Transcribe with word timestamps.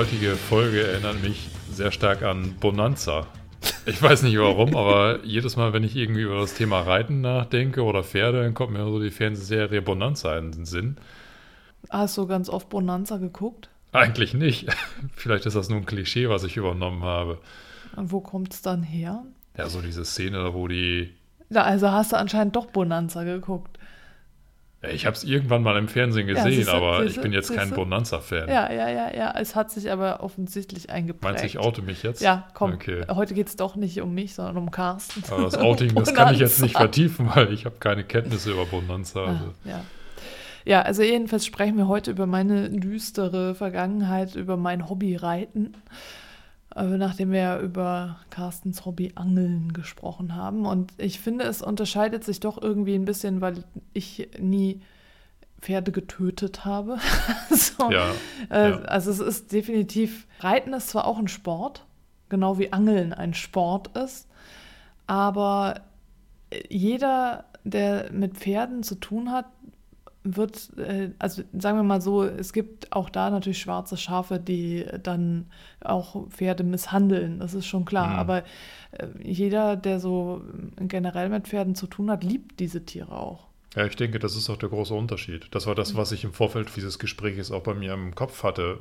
Heutige 0.00 0.34
Folge 0.34 0.82
erinnert 0.82 1.22
mich 1.22 1.50
sehr 1.70 1.92
stark 1.92 2.22
an 2.22 2.56
Bonanza. 2.58 3.26
Ich 3.84 4.00
weiß 4.00 4.22
nicht 4.22 4.38
warum, 4.38 4.74
aber 4.74 5.22
jedes 5.26 5.56
Mal, 5.56 5.74
wenn 5.74 5.84
ich 5.84 5.94
irgendwie 5.94 6.22
über 6.22 6.40
das 6.40 6.54
Thema 6.54 6.80
Reiten 6.80 7.20
nachdenke 7.20 7.82
oder 7.82 8.02
Pferde, 8.02 8.42
dann 8.42 8.54
kommt 8.54 8.72
mir 8.72 8.82
so 8.82 8.98
die 8.98 9.10
Fernsehserie 9.10 9.82
Bonanza 9.82 10.38
in 10.38 10.52
den 10.52 10.64
Sinn. 10.64 10.96
Hast 11.90 12.16
du 12.16 12.26
ganz 12.26 12.48
oft 12.48 12.70
Bonanza 12.70 13.18
geguckt? 13.18 13.68
Eigentlich 13.92 14.32
nicht. 14.32 14.74
Vielleicht 15.16 15.44
ist 15.44 15.54
das 15.54 15.68
nur 15.68 15.80
ein 15.80 15.84
Klischee, 15.84 16.30
was 16.30 16.44
ich 16.44 16.56
übernommen 16.56 17.02
habe. 17.02 17.38
Und 17.94 18.10
wo 18.10 18.22
kommt 18.22 18.54
es 18.54 18.62
dann 18.62 18.82
her? 18.82 19.22
Ja, 19.58 19.68
so 19.68 19.82
diese 19.82 20.06
Szene, 20.06 20.54
wo 20.54 20.66
die. 20.66 21.12
Ja, 21.50 21.64
also 21.64 21.90
hast 21.90 22.12
du 22.12 22.16
anscheinend 22.16 22.56
doch 22.56 22.68
Bonanza 22.68 23.24
geguckt. 23.24 23.78
Ja, 24.82 24.88
ich 24.88 25.04
habe 25.04 25.14
es 25.14 25.24
irgendwann 25.24 25.62
mal 25.62 25.76
im 25.76 25.88
Fernsehen 25.88 26.26
Ja, 26.26 26.34
gesehen, 26.34 26.52
siehste, 26.52 26.72
aber 26.72 27.04
ich 27.04 27.20
bin 27.20 27.32
jetzt 27.32 27.54
kein. 27.54 27.70
Bonanza-Fan. 27.70 28.48
Ja, 28.48 28.72
ja, 28.72 28.88
ja, 28.88 29.14
ja. 29.14 29.34
Es 29.38 29.54
hat 29.54 29.70
sich 29.70 29.90
aber 29.90 30.22
offensichtlich 30.22 30.88
eingeprägt. 30.88 31.22
Meinst 31.22 31.42
du, 31.42 31.46
ich 31.46 31.58
oute 31.58 31.82
mich 31.82 32.02
jetzt? 32.02 32.22
Ja, 32.22 32.48
komm. 32.54 32.72
Okay. 32.72 33.04
Heute 33.10 33.34
geht 33.34 33.48
es 33.48 33.56
doch 33.56 33.76
nicht 33.76 34.00
um 34.00 34.14
mich, 34.14 34.34
sondern 34.34 34.56
um 34.56 34.70
Carsten. 34.70 35.22
Aber 35.30 35.42
das 35.42 35.56
Outing, 35.58 35.94
das 35.94 36.14
kann 36.14 36.32
ich 36.32 36.40
jetzt 36.40 36.62
nicht 36.62 36.76
vertiefen, 36.76 37.30
weil 37.34 37.52
ich 37.52 37.66
habe 37.66 37.76
keine 37.78 38.04
Kenntnisse 38.04 38.52
über 38.52 38.64
Bonanza. 38.64 39.24
Also. 39.26 39.44
Ah, 39.44 39.68
ja. 39.68 39.84
ja, 40.64 40.82
also 40.82 41.02
jedenfalls 41.02 41.44
sprechen 41.44 41.76
wir 41.76 41.86
heute 41.86 42.10
über 42.10 42.26
meine 42.26 42.70
düstere 42.70 43.54
Vergangenheit, 43.54 44.34
über 44.34 44.56
mein 44.56 44.88
Hobby 44.88 45.14
Reiten. 45.14 45.74
Aber 46.70 46.98
nachdem 46.98 47.32
wir 47.32 47.40
ja 47.40 47.60
über 47.60 48.20
Carstens 48.30 48.84
Hobby 48.86 49.12
Angeln 49.16 49.72
gesprochen 49.72 50.36
haben. 50.36 50.66
Und 50.66 50.92
ich 50.98 51.18
finde, 51.18 51.44
es 51.44 51.62
unterscheidet 51.62 52.24
sich 52.24 52.38
doch 52.38 52.62
irgendwie 52.62 52.94
ein 52.94 53.04
bisschen, 53.04 53.40
weil 53.40 53.64
ich 53.92 54.28
nie 54.38 54.80
Pferde 55.60 55.92
getötet 55.92 56.64
habe. 56.64 56.98
so. 57.50 57.90
Ja, 57.90 58.12
Äh, 58.50 58.70
ja. 58.70 58.78
Also 58.82 59.10
es 59.10 59.18
ist 59.18 59.52
definitiv, 59.52 60.26
Reiten 60.38 60.72
ist 60.72 60.88
zwar 60.88 61.06
auch 61.06 61.18
ein 61.18 61.28
Sport, 61.28 61.84
genau 62.28 62.58
wie 62.58 62.72
Angeln 62.72 63.12
ein 63.12 63.34
Sport 63.34 63.96
ist, 63.96 64.28
aber 65.06 65.80
jeder, 66.68 67.44
der 67.64 68.10
mit 68.12 68.36
Pferden 68.36 68.82
zu 68.82 68.94
tun 68.94 69.30
hat, 69.30 69.46
wird, 70.22 70.76
äh, 70.78 71.10
also 71.18 71.42
sagen 71.58 71.78
wir 71.78 71.82
mal 71.82 72.00
so, 72.00 72.24
es 72.24 72.52
gibt 72.52 72.92
auch 72.92 73.08
da 73.08 73.30
natürlich 73.30 73.60
schwarze 73.60 73.96
Schafe, 73.96 74.38
die 74.38 74.84
dann 75.02 75.46
auch 75.80 76.28
Pferde 76.28 76.62
misshandeln, 76.64 77.38
das 77.38 77.54
ist 77.54 77.66
schon 77.66 77.84
klar. 77.86 78.08
Mhm. 78.08 78.18
Aber 78.18 78.38
äh, 78.92 79.06
jeder, 79.22 79.76
der 79.76 79.98
so 80.00 80.42
generell 80.78 81.28
mit 81.30 81.48
Pferden 81.48 81.74
zu 81.74 81.86
tun 81.86 82.10
hat, 82.10 82.22
liebt 82.24 82.60
diese 82.60 82.84
Tiere 82.84 83.12
auch. 83.12 83.46
Ja, 83.76 83.86
ich 83.86 83.94
denke, 83.94 84.18
das 84.18 84.34
ist 84.36 84.50
auch 84.50 84.56
der 84.56 84.68
große 84.68 84.92
Unterschied. 84.92 85.46
Das 85.52 85.66
war 85.68 85.76
das, 85.76 85.94
was 85.96 86.10
ich 86.10 86.24
im 86.24 86.32
Vorfeld 86.32 86.68
dieses 86.74 86.98
Gesprächs 86.98 87.52
auch 87.52 87.62
bei 87.62 87.72
mir 87.74 87.94
im 87.94 88.14
Kopf 88.16 88.42
hatte, 88.42 88.78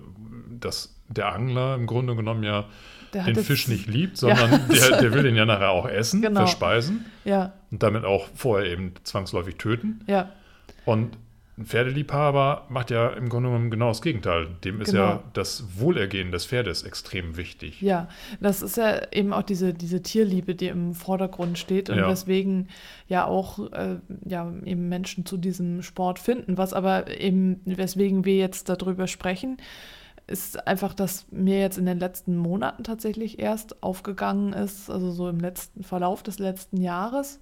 dass 0.60 0.96
der 1.08 1.32
Angler 1.34 1.76
im 1.76 1.86
Grunde 1.86 2.16
genommen 2.16 2.44
ja 2.44 2.66
den 3.14 3.36
Fisch 3.36 3.68
nicht 3.68 3.86
liebt, 3.88 4.20
Ja. 4.22 4.36
sondern 4.36 4.68
der, 4.70 5.00
der 5.00 5.14
will 5.14 5.22
den 5.24 5.36
ja 5.36 5.46
nachher 5.46 5.70
auch 5.70 5.88
essen, 5.88 6.22
Genau. 6.24 6.40
verspeisen 6.42 7.06
Ja, 7.24 7.54
und 7.72 7.84
damit 7.84 8.04
auch 8.04 8.28
vorher 8.34 8.70
eben 8.72 8.94
zwangsläufig 9.04 9.56
töten. 9.58 10.02
ja. 10.08 10.30
Und 10.86 11.18
ein 11.60 11.66
Pferdeliebhaber 11.66 12.66
macht 12.70 12.90
ja 12.90 13.10
im 13.10 13.28
Grunde 13.28 13.50
genommen 13.50 13.70
genau 13.70 13.90
das 13.90 14.02
Gegenteil. 14.02 14.48
Dem 14.64 14.80
ist 14.82 14.92
Genau. 14.92 15.04
ja 15.04 15.24
das 15.34 15.80
Wohlergehen 15.80 16.32
des 16.32 16.46
Pferdes 16.46 16.84
extrem 16.84 17.36
wichtig. 17.36 17.82
Ja, 17.82 18.08
das 18.40 18.62
ist 18.62 18.78
ja 18.78 19.02
eben 19.12 19.34
auch 19.34 19.44
diese, 19.44 19.74
diese 19.74 20.02
Tierliebe, 20.02 20.56
die 20.56 20.68
im 20.68 20.94
Vordergrund 20.96 21.58
steht 21.60 21.90
und 21.90 21.98
Ja. 21.98 22.08
weswegen 22.10 22.70
ja 23.08 23.26
auch 23.26 23.72
äh, 23.74 23.98
ja, 24.26 24.52
eben 24.64 24.88
Menschen 24.90 25.26
zu 25.26 25.36
diesem 25.38 25.82
Sport 25.84 26.18
finden. 26.20 26.58
Was 26.58 26.74
aber 26.74 27.20
eben, 27.20 27.60
weswegen 27.66 28.24
wir 28.24 28.38
jetzt 28.38 28.70
darüber 28.70 29.08
sprechen, 29.08 29.58
ist 30.28 30.66
einfach, 30.68 30.94
dass 30.94 31.26
mir 31.32 31.60
jetzt 31.60 31.78
in 31.78 31.86
den 31.86 32.00
letzten 32.00 32.38
Monaten 32.38 32.84
tatsächlich 32.84 33.40
erst 33.40 33.84
aufgegangen 33.84 34.54
ist, 34.54 34.90
also 34.90 35.12
so 35.12 35.28
im 35.28 35.40
letzten 35.40 35.84
Verlauf 35.84 36.24
des 36.24 36.40
letzten 36.40 36.78
Jahres, 36.78 37.42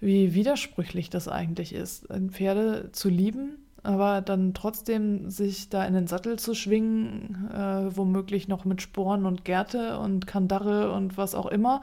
wie 0.00 0.34
widersprüchlich 0.34 1.10
das 1.10 1.28
eigentlich 1.28 1.74
ist, 1.74 2.06
Pferde 2.30 2.90
zu 2.92 3.08
lieben, 3.08 3.56
aber 3.82 4.20
dann 4.20 4.54
trotzdem 4.54 5.30
sich 5.30 5.68
da 5.70 5.84
in 5.84 5.94
den 5.94 6.06
Sattel 6.06 6.38
zu 6.38 6.54
schwingen, 6.54 7.48
äh, 7.52 7.96
womöglich 7.96 8.48
noch 8.48 8.64
mit 8.64 8.82
Sporen 8.82 9.24
und 9.24 9.44
Gerte 9.44 9.98
und 9.98 10.26
Kandare 10.26 10.92
und 10.92 11.16
was 11.16 11.34
auch 11.34 11.46
immer. 11.46 11.82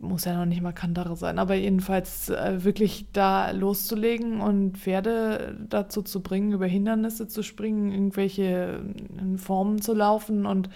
Muss 0.00 0.26
ja 0.26 0.36
noch 0.36 0.44
nicht 0.44 0.62
mal 0.62 0.72
Kandare 0.72 1.16
sein, 1.16 1.40
aber 1.40 1.56
jedenfalls 1.56 2.28
äh, 2.28 2.62
wirklich 2.62 3.06
da 3.12 3.50
loszulegen 3.50 4.40
und 4.40 4.78
Pferde 4.78 5.56
dazu 5.68 6.02
zu 6.02 6.22
bringen, 6.22 6.52
über 6.52 6.66
Hindernisse 6.66 7.26
zu 7.26 7.42
springen, 7.42 7.90
irgendwelche 7.90 8.80
äh, 8.84 9.38
Formen 9.38 9.82
zu 9.82 9.94
laufen 9.94 10.46
und 10.46 10.70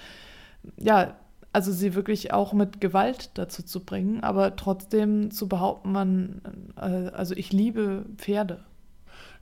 ja, 0.76 1.14
also 1.52 1.72
sie 1.72 1.94
wirklich 1.94 2.32
auch 2.32 2.52
mit 2.52 2.80
Gewalt 2.80 3.30
dazu 3.34 3.62
zu 3.62 3.84
bringen, 3.84 4.22
aber 4.22 4.56
trotzdem 4.56 5.30
zu 5.30 5.48
behaupten, 5.48 5.92
man, 5.92 6.40
äh, 6.76 7.10
also 7.14 7.34
ich 7.36 7.52
liebe 7.52 8.04
Pferde. 8.16 8.64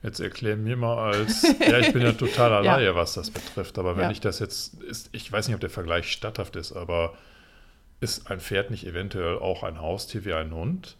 Jetzt 0.03 0.19
erklär 0.19 0.57
mir 0.57 0.77
mal 0.77 0.97
als, 0.97 1.43
ja, 1.59 1.77
ich 1.77 1.93
bin 1.93 2.01
ja 2.01 2.11
totaler 2.11 2.61
Ja. 2.63 2.75
Laie, 2.77 2.95
was 2.95 3.13
das 3.13 3.29
betrifft, 3.29 3.77
aber 3.77 3.95
wenn 3.97 4.05
Ja. 4.05 4.11
ich 4.11 4.19
das 4.19 4.39
jetzt, 4.39 4.81
ist, 4.81 5.09
ich 5.11 5.31
weiß 5.31 5.47
nicht, 5.47 5.55
ob 5.55 5.61
der 5.61 5.69
Vergleich 5.69 6.11
statthaft 6.11 6.55
ist, 6.55 6.71
aber 6.73 7.13
ist 7.99 8.29
ein 8.31 8.39
Pferd 8.39 8.71
nicht 8.71 8.85
eventuell 8.87 9.37
auch 9.37 9.61
ein 9.63 9.79
Haustier 9.79 10.25
wie 10.25 10.33
ein 10.33 10.53
Hund? 10.53 10.97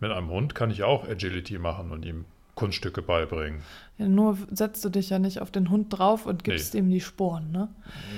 Mit 0.00 0.10
einem 0.12 0.28
Hund 0.28 0.54
kann 0.54 0.70
ich 0.70 0.82
auch 0.82 1.08
Agility 1.08 1.58
machen 1.58 1.90
und 1.92 2.04
ihm 2.04 2.26
Kunststücke 2.54 3.02
beibringen. 3.02 3.62
Ja, 3.98 4.06
nur 4.08 4.36
setzt 4.50 4.84
du 4.84 4.88
dich 4.90 5.10
ja 5.10 5.18
nicht 5.18 5.40
auf 5.40 5.50
den 5.50 5.70
Hund 5.70 5.86
drauf 5.90 6.26
und 6.26 6.44
gibst 6.44 6.74
Nee. 6.74 6.80
ihm 6.80 6.90
die 6.90 7.00
Sporen, 7.00 7.50
ne? 7.50 7.68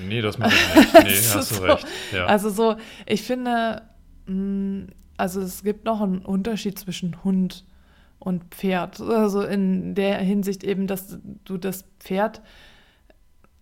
Nee, 0.08 0.20
das 0.22 0.38
mache 0.38 0.52
ich 0.54 0.92
nicht. 0.94 1.04
Nee, 1.04 1.10
hast 1.34 1.50
du 1.52 1.54
so. 1.56 1.62
recht. 1.64 1.86
Ja. 2.12 2.26
Also 2.26 2.50
so, 2.50 2.76
ich 3.06 3.22
finde, 3.22 3.82
mh, 4.26 4.86
also 5.16 5.40
es 5.40 5.62
gibt 5.62 5.84
noch 5.84 6.00
einen 6.00 6.18
Unterschied 6.18 6.78
zwischen 6.78 7.22
Hund 7.22 7.64
und 8.18 8.42
Pferd. 8.54 9.00
Also 9.00 9.42
in 9.42 9.94
der 9.94 10.18
Hinsicht 10.18 10.64
eben, 10.64 10.86
dass 10.88 11.18
du 11.44 11.56
das 11.58 11.84
Pferd, 12.00 12.40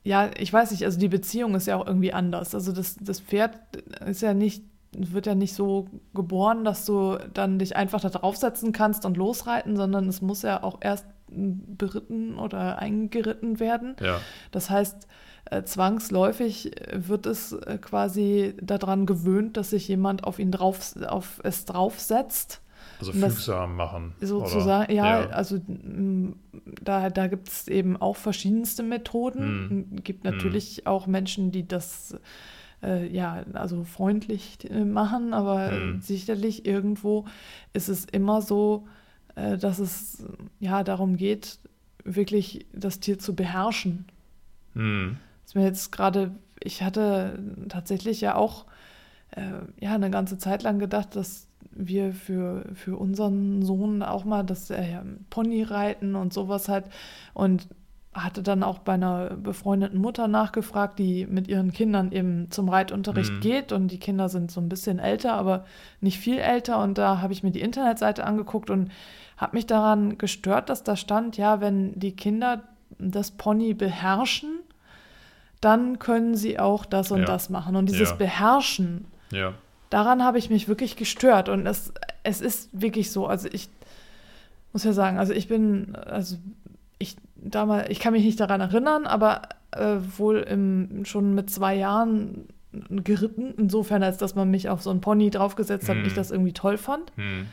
ja, 0.05 0.31
ich 0.39 0.53
weiß 0.53 0.71
nicht, 0.71 0.85
also 0.85 0.99
die 0.99 1.09
Beziehung 1.09 1.55
ist 1.55 1.67
ja 1.67 1.77
auch 1.77 1.87
irgendwie 1.87 2.13
anders. 2.13 2.55
Also 2.55 2.73
das, 2.73 2.97
das 3.01 3.21
Pferd 3.21 3.59
ist 4.07 4.23
ja 4.23 4.35
nicht, 4.35 4.65
wird 4.97 5.27
ja 5.27 5.35
nicht 5.35 5.55
so 5.55 5.89
geboren, 6.15 6.65
dass 6.65 6.85
du 6.85 7.19
dann 7.33 7.59
dich 7.59 7.77
einfach 7.77 8.01
da 8.01 8.11
draufsetzen 8.11 8.73
kannst 8.73 9.07
und 9.07 9.17
losreiten, 9.17 9.77
sondern 9.77 10.09
es 10.09 10.21
muss 10.21 10.43
ja 10.43 10.63
auch 10.63 10.79
erst 10.81 11.07
beritten 11.29 12.39
oder 12.39 12.79
eingeritten 12.79 13.59
werden. 13.59 13.97
ja. 14.01 14.21
Das 14.51 14.69
heißt, 14.69 15.07
äh, 15.47 15.63
zwangsläufig 15.65 16.73
wird 16.93 17.27
es 17.27 17.53
äh, 17.53 17.79
quasi 17.79 18.55
daran 18.61 19.07
gewöhnt, 19.07 19.57
dass 19.57 19.71
sich 19.71 19.89
jemand 19.89 20.25
auf 20.25 20.39
ihn 20.39 20.53
drauf, 20.53 20.95
auf 21.07 21.41
es 21.43 21.65
draufsetzt. 21.65 22.61
Also 23.01 23.13
fügsam 23.13 23.75
machen. 23.75 24.15
Sozusagen, 24.21 24.93
oder? 24.93 24.95
ja, 24.95 25.27
also 25.31 25.57
m, 25.57 26.37
da, 26.83 27.11
da 27.11 27.27
gibt 27.27 27.49
es 27.49 27.67
eben 27.67 27.97
auch 27.97 28.17
verschiedenste 28.17 28.83
Methoden. 28.85 29.89
Hm. 29.91 30.05
gibt 30.05 30.23
natürlich 30.23 30.87
auch 30.87 31.07
Menschen, 31.09 31.51
die 31.51 31.67
das 31.67 32.17
äh, 32.83 33.07
ja, 33.07 33.45
also 33.53 33.85
freundlich 33.85 34.59
äh, 34.71 34.85
machen, 34.85 35.35
aber 35.35 35.71
Hm. 35.71 36.01
sicherlich 36.01 36.67
irgendwo 36.67 37.25
ist 37.73 37.89
es 37.89 38.05
immer 38.05 38.43
so, 38.43 38.87
äh, 39.35 39.57
dass 39.59 39.79
es 39.79 40.25
ja 40.61 40.83
darum 40.85 41.17
geht, 41.17 41.59
wirklich 42.05 42.67
das 42.73 43.01
Tier 43.01 43.19
zu 43.19 43.35
beherrschen. 43.35 44.07
Hm. 44.75 45.17
Ist 45.45 45.55
mir 45.55 45.65
jetzt 45.65 45.93
gerade, 45.93 46.33
ich 46.63 46.83
hatte 46.83 47.39
tatsächlich 47.69 48.21
ja 48.21 48.35
auch 48.35 48.67
äh, 49.33 49.43
ja, 49.81 49.95
eine 49.95 50.11
ganze 50.11 50.39
Zeit 50.39 50.63
lang 50.63 50.79
gedacht, 50.79 51.17
dass 51.17 51.47
wir 51.71 52.13
für, 52.13 52.65
für 52.75 52.97
unseren 52.99 53.63
Sohn 53.63 54.03
auch 54.03 54.25
mal, 54.25 54.43
dass 54.43 54.69
er 54.71 54.89
ja 54.89 55.05
Pony 55.31 55.63
reiten 55.63 56.17
und 56.17 56.33
sowas 56.33 56.69
hat. 56.69 56.85
Und 57.33 57.69
hatte 58.15 58.43
dann 58.43 58.63
auch 58.63 58.79
bei 58.81 58.93
einer 58.93 59.31
befreundeten 59.31 59.99
Mutter 59.99 60.29
nachgefragt, 60.29 60.99
die 60.99 61.27
mit 61.27 61.49
ihren 61.49 61.73
Kindern 61.73 62.13
eben 62.13 62.51
zum 62.51 62.69
Reitunterricht 62.69 63.33
Mhm. 63.33 63.41
geht 63.41 63.73
und 63.73 63.89
die 63.89 63.99
Kinder 63.99 64.29
sind 64.29 64.51
so 64.51 64.61
ein 64.61 64.69
bisschen 64.69 64.99
älter, 64.99 65.33
aber 65.33 65.65
nicht 66.01 66.19
viel 66.19 66.39
älter 66.39 66.83
und 66.83 66.99
da 66.99 67.23
habe 67.23 67.33
ich 67.33 67.43
mir 67.43 67.53
die 67.53 67.63
Internetseite 67.63 68.25
angeguckt 68.25 68.69
und 68.69 68.91
habe 69.39 69.57
mich 69.57 69.67
daran 69.67 70.19
gestört, 70.19 70.69
dass 70.69 70.85
da 70.85 70.95
stand, 70.97 71.37
ja, 71.39 71.61
wenn 71.63 71.99
die 71.99 72.15
Kinder 72.15 72.63
das 72.99 73.31
Pony 73.31 73.73
beherrschen, 73.73 74.61
dann 75.63 75.99
können 75.99 76.35
sie 76.35 76.59
auch 76.59 76.85
das 76.85 77.11
und 77.13 77.21
Ja. 77.21 77.25
das 77.27 77.49
machen. 77.49 77.77
Und 77.77 77.89
dieses 77.89 78.11
Ja. 78.11 78.17
Beherrschen, 78.17 79.07
Ja. 79.31 79.55
daran 79.91 80.23
habe 80.23 80.39
ich 80.39 80.51
mich 80.51 80.69
wirklich 80.69 80.97
gestört. 80.97 81.49
Und 81.49 81.67
es, 81.67 81.93
es 82.25 82.41
ist 82.41 82.69
wirklich 82.73 83.11
so. 83.11 83.27
Also 83.27 83.49
ich 83.51 83.69
muss 84.73 84.85
ja 84.85 84.93
sagen, 84.93 85.19
also 85.19 85.33
ich 85.33 85.49
bin, 85.49 85.95
also 85.97 86.37
damals, 87.43 87.91
ich 87.91 88.01
kann 88.01 88.13
mich 88.13 88.25
nicht 88.25 88.41
daran 88.41 88.61
erinnern, 88.61 89.07
aber 89.07 89.43
äh, 89.73 89.97
wohl 90.17 90.39
im, 90.39 91.05
schon 91.05 91.35
mit 91.35 91.51
zwei 91.51 91.75
Jahren 91.75 92.49
geritten, 92.91 93.55
insofern, 93.59 94.03
als 94.03 94.17
dass 94.17 94.35
man 94.35 94.51
mich 94.51 94.69
auf 94.69 94.83
so 94.83 94.91
ein 94.91 95.01
Pony 95.01 95.31
draufgesetzt 95.31 95.89
hat 95.89 95.97
und 95.97 96.07
ich 96.07 96.13
Mhm. 96.13 96.17
das 96.17 96.31
irgendwie 96.31 96.53
toll 96.55 96.79
fand. 96.79 97.13
Hm. 97.17 97.47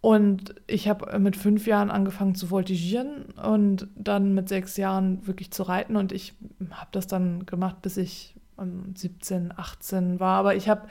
Und 0.00 0.54
ich 0.66 0.88
habe 0.88 1.18
mit 1.18 1.36
fünf 1.36 1.66
Jahren 1.66 1.90
angefangen 1.90 2.34
zu 2.34 2.46
voltigieren 2.46 3.26
und 3.42 3.86
dann 3.96 4.32
mit 4.32 4.48
sechs 4.48 4.78
Jahren 4.78 5.26
wirklich 5.26 5.50
zu 5.50 5.62
reiten. 5.62 5.96
Und 5.96 6.10
ich 6.12 6.32
habe 6.70 6.88
das 6.92 7.06
dann 7.06 7.44
gemacht, 7.44 7.82
bis 7.82 7.98
ich 7.98 8.34
ähm, 8.58 8.94
17, 8.96 9.52
18 9.54 10.18
war. 10.18 10.38
Aber 10.38 10.54
ich 10.54 10.70
habe, 10.70 10.88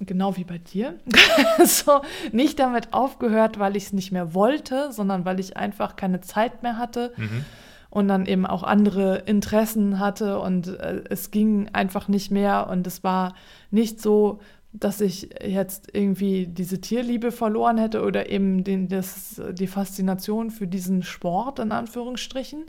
genau 0.00 0.36
wie 0.36 0.44
bei 0.44 0.58
dir, 0.58 0.98
so 1.64 2.02
nicht 2.32 2.58
damit 2.58 2.92
aufgehört, 2.92 3.58
weil 3.58 3.76
ich 3.76 3.84
es 3.86 3.92
nicht 3.92 4.12
mehr 4.12 4.34
wollte, 4.34 4.92
sondern 4.92 5.24
weil 5.24 5.40
ich 5.40 5.56
einfach 5.56 5.96
keine 5.96 6.20
Zeit 6.20 6.62
mehr 6.62 6.76
hatte 6.78 7.12
Mhm. 7.16 7.44
und 7.90 8.08
dann 8.08 8.26
eben 8.26 8.44
auch 8.46 8.62
andere 8.62 9.18
Interessen 9.26 9.98
hatte 9.98 10.38
und 10.40 10.68
äh, 10.68 11.02
es 11.08 11.30
ging 11.30 11.70
einfach 11.72 12.08
nicht 12.08 12.30
mehr 12.30 12.68
und 12.68 12.86
es 12.86 13.02
war 13.04 13.34
nicht 13.70 14.00
so, 14.02 14.40
dass 14.72 15.00
ich 15.00 15.30
jetzt 15.42 15.88
irgendwie 15.94 16.46
diese 16.46 16.78
Tierliebe 16.82 17.32
verloren 17.32 17.78
hätte 17.78 18.02
oder 18.04 18.28
eben 18.28 18.62
den, 18.62 18.88
das, 18.88 19.40
die 19.52 19.66
Faszination 19.66 20.50
für 20.50 20.66
diesen 20.66 21.02
Sport 21.02 21.58
in 21.60 21.72
Anführungsstrichen. 21.72 22.64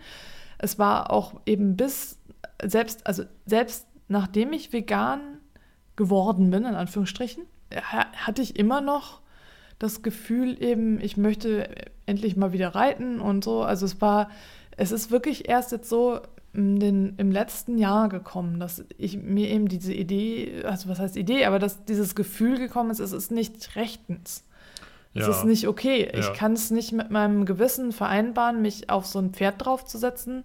Es 0.57 0.80
war 0.80 1.12
auch 1.12 1.41
eben 1.45 1.75
bis 1.75 2.18
selbst, 2.63 3.06
also 3.06 3.23
selbst 3.45 3.85
nachdem 4.07 4.53
ich 4.53 4.71
vegan 4.71 5.19
geworden 5.97 6.49
bin, 6.49 6.63
in 6.63 6.75
Anführungsstrichen, 6.75 7.44
ha- 7.75 8.07
hatte 8.15 8.41
ich 8.41 8.57
immer 8.57 8.79
noch 8.79 9.19
das 9.79 10.01
Gefühl 10.01 10.61
eben, 10.63 10.99
ich 11.01 11.17
möchte 11.17 11.69
endlich 12.05 12.38
mal 12.38 12.53
wieder 12.53 12.69
reiten 12.73 13.19
und 13.19 13.44
so. 13.44 13.61
Also 13.63 13.85
es 13.85 13.99
war, 14.01 14.29
es 14.77 14.91
ist 14.91 15.11
wirklich 15.11 15.49
erst 15.49 15.71
jetzt 15.73 15.89
so 15.89 16.19
in 16.53 16.79
den, 16.79 17.13
im 17.17 17.31
letzten 17.31 17.77
Jahr 17.77 18.09
gekommen, 18.09 18.59
dass 18.59 18.83
ich 18.97 19.17
mir 19.17 19.49
eben 19.49 19.67
diese 19.67 19.94
Idee, 19.94 20.63
also 20.63 20.89
was 20.89 20.97
heißt 20.99 21.17
Idee, 21.17 21.45
aber 21.45 21.59
dass 21.59 21.83
dieses 21.85 22.15
Gefühl 22.15 22.57
gekommen 22.57 22.89
ist, 22.89 22.99
es 22.99 23.11
ist 23.11 23.29
nicht 23.31 23.75
rechtens. 23.75 24.44
Es 25.13 25.23
Ja. 25.25 25.29
ist 25.29 25.45
nicht 25.45 25.67
okay. 25.67 26.09
Ich 26.13 26.25
Ja. 26.27 26.33
kann 26.33 26.53
es 26.53 26.71
nicht 26.71 26.91
mit 26.94 27.11
meinem 27.11 27.45
Gewissen 27.45 27.91
vereinbaren, 27.91 28.61
mich 28.61 28.89
auf 28.89 29.05
so 29.05 29.19
ein 29.19 29.31
Pferd 29.31 29.63
draufzusetzen 29.65 30.44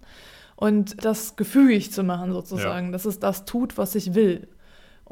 und 0.57 1.03
das 1.05 1.37
gefügig 1.37 1.93
zu 1.93 2.03
machen, 2.03 2.33
sozusagen, 2.33 2.93
dass 2.93 3.05
es 3.07 3.19
das 3.19 3.45
tut, 3.47 3.79
was 3.79 3.95
ich 3.95 4.15
will. 4.15 4.49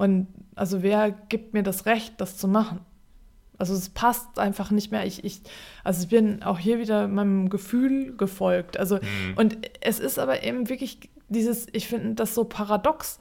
Und 0.01 0.29
also 0.55 0.83
wer 0.83 1.11
gibt 1.11 1.53
mir 1.53 1.63
das 1.63 1.85
Recht, 1.85 2.15
das 2.23 2.39
zu 2.39 2.49
machen? 2.49 2.81
Also 3.59 3.75
es 3.75 3.91
passt 3.91 4.39
einfach 4.39 4.71
nicht 4.71 4.91
mehr. 4.91 5.05
Ich, 5.05 5.23
ich, 5.25 5.43
also 5.85 6.03
ich 6.03 6.09
bin 6.09 6.43
auch 6.43 6.59
hier 6.59 6.79
wieder 6.79 7.07
meinem 7.07 7.51
Gefühl 7.51 8.17
gefolgt. 8.17 8.79
Also 8.79 8.97
Mhm. 8.97 9.35
und 9.37 9.59
es 9.83 9.99
ist 9.99 10.19
aber 10.19 10.43
eben 10.43 10.71
wirklich 10.71 11.11
dieses, 11.29 11.67
ich 11.73 11.87
finde 11.87 12.15
das 12.15 12.35
so 12.35 12.45
paradox. 12.45 13.21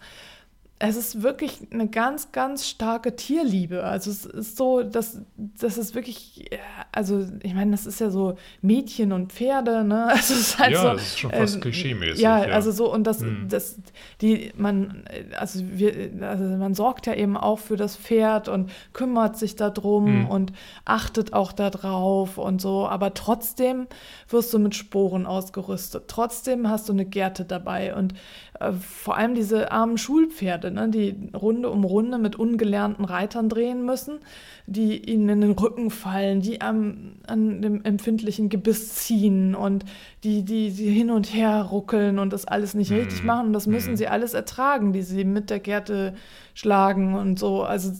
Es 0.81 0.95
ist 0.95 1.21
wirklich 1.21 1.57
eine 1.73 1.89
ganz, 1.89 2.31
ganz 2.31 2.65
starke 2.65 3.17
Tierliebe. 3.17 3.83
Also 3.83 4.11
es 4.11 4.25
ist 4.25 4.55
so, 4.55 4.81
dass 4.81 5.21
das 5.35 5.77
ist 5.77 5.93
wirklich, 5.93 6.37
ja, 6.53 6.57
also 6.93 7.25
ich 7.43 7.53
meine, 7.53 7.71
das 7.71 7.85
ist 7.85 7.99
ja 7.99 8.09
so 8.09 8.37
Mädchen 8.61 9.11
und 9.11 9.33
Pferde, 9.33 9.83
ne? 9.83 10.07
Also 10.09 10.33
es 10.35 10.39
ist 10.39 10.59
halt 10.59 10.71
Ja, 10.71 10.81
so, 10.83 10.87
das 10.93 11.01
ist 11.01 11.19
schon 11.19 11.31
fast 11.31 11.55
ähm, 11.55 11.61
klischeemäßig, 11.61 12.21
Ja, 12.23 12.45
ja. 12.45 12.53
also 12.53 12.71
so 12.71 12.93
und 12.93 13.03
das, 13.05 13.19
Hm. 13.19 13.47
das, 13.49 13.77
die, 14.21 14.53
man, 14.55 15.03
also 15.37 15.59
wir, 15.69 16.11
also 16.21 16.45
man 16.45 16.73
sorgt 16.73 17.07
ja 17.07 17.13
eben 17.13 17.35
auch 17.35 17.59
für 17.59 17.75
das 17.75 17.97
Pferd 17.97 18.47
und 18.47 18.71
kümmert 18.93 19.37
sich 19.37 19.57
darum 19.57 20.05
Hm. 20.23 20.29
und 20.29 20.53
achtet 20.85 21.33
auch 21.33 21.51
darauf 21.51 22.37
und 22.37 22.61
so, 22.61 22.87
aber 22.87 23.13
trotzdem 23.13 23.87
wirst 24.29 24.53
du 24.53 24.59
mit 24.59 24.75
Sporen 24.75 25.25
ausgerüstet. 25.25 26.05
Trotzdem 26.07 26.69
hast 26.69 26.87
du 26.87 26.93
eine 26.93 27.05
Gerte 27.05 27.43
dabei 27.43 27.93
und 27.95 28.13
äh, 28.59 28.71
vor 28.73 29.17
allem 29.17 29.35
diese 29.35 29.71
armen 29.71 29.97
Schulpferde, 29.97 30.71
ne, 30.71 30.89
die 30.89 31.29
Runde 31.35 31.69
um 31.69 31.83
Runde 31.83 32.17
mit 32.17 32.35
ungelernten 32.37 33.05
Reitern 33.05 33.49
drehen 33.49 33.85
müssen, 33.85 34.19
die 34.67 34.97
ihnen 35.09 35.29
in 35.29 35.41
den 35.41 35.51
Rücken 35.51 35.89
fallen, 35.89 36.41
die 36.41 36.61
am, 36.61 37.13
an 37.27 37.61
dem 37.61 37.83
empfindlichen 37.83 38.49
Gebiss 38.49 38.95
ziehen 38.95 39.55
und 39.55 39.85
die, 40.23 40.43
die, 40.43 40.71
die 40.71 40.89
hin 40.89 41.09
und 41.11 41.33
her 41.33 41.63
ruckeln 41.63 42.19
und 42.19 42.33
das 42.33 42.45
alles 42.45 42.73
nicht 42.73 42.91
richtig 42.91 43.23
Mhm. 43.23 43.27
machen. 43.27 43.47
Und 43.47 43.53
das 43.53 43.67
müssen 43.67 43.91
Mhm. 43.91 43.97
sie 43.97 44.07
alles 44.07 44.33
ertragen, 44.33 44.93
die 44.93 45.01
sie 45.01 45.23
mit 45.23 45.49
der 45.49 45.59
Gerte 45.59 46.13
schlagen 46.53 47.15
und 47.15 47.39
so. 47.39 47.63
Also 47.63 47.91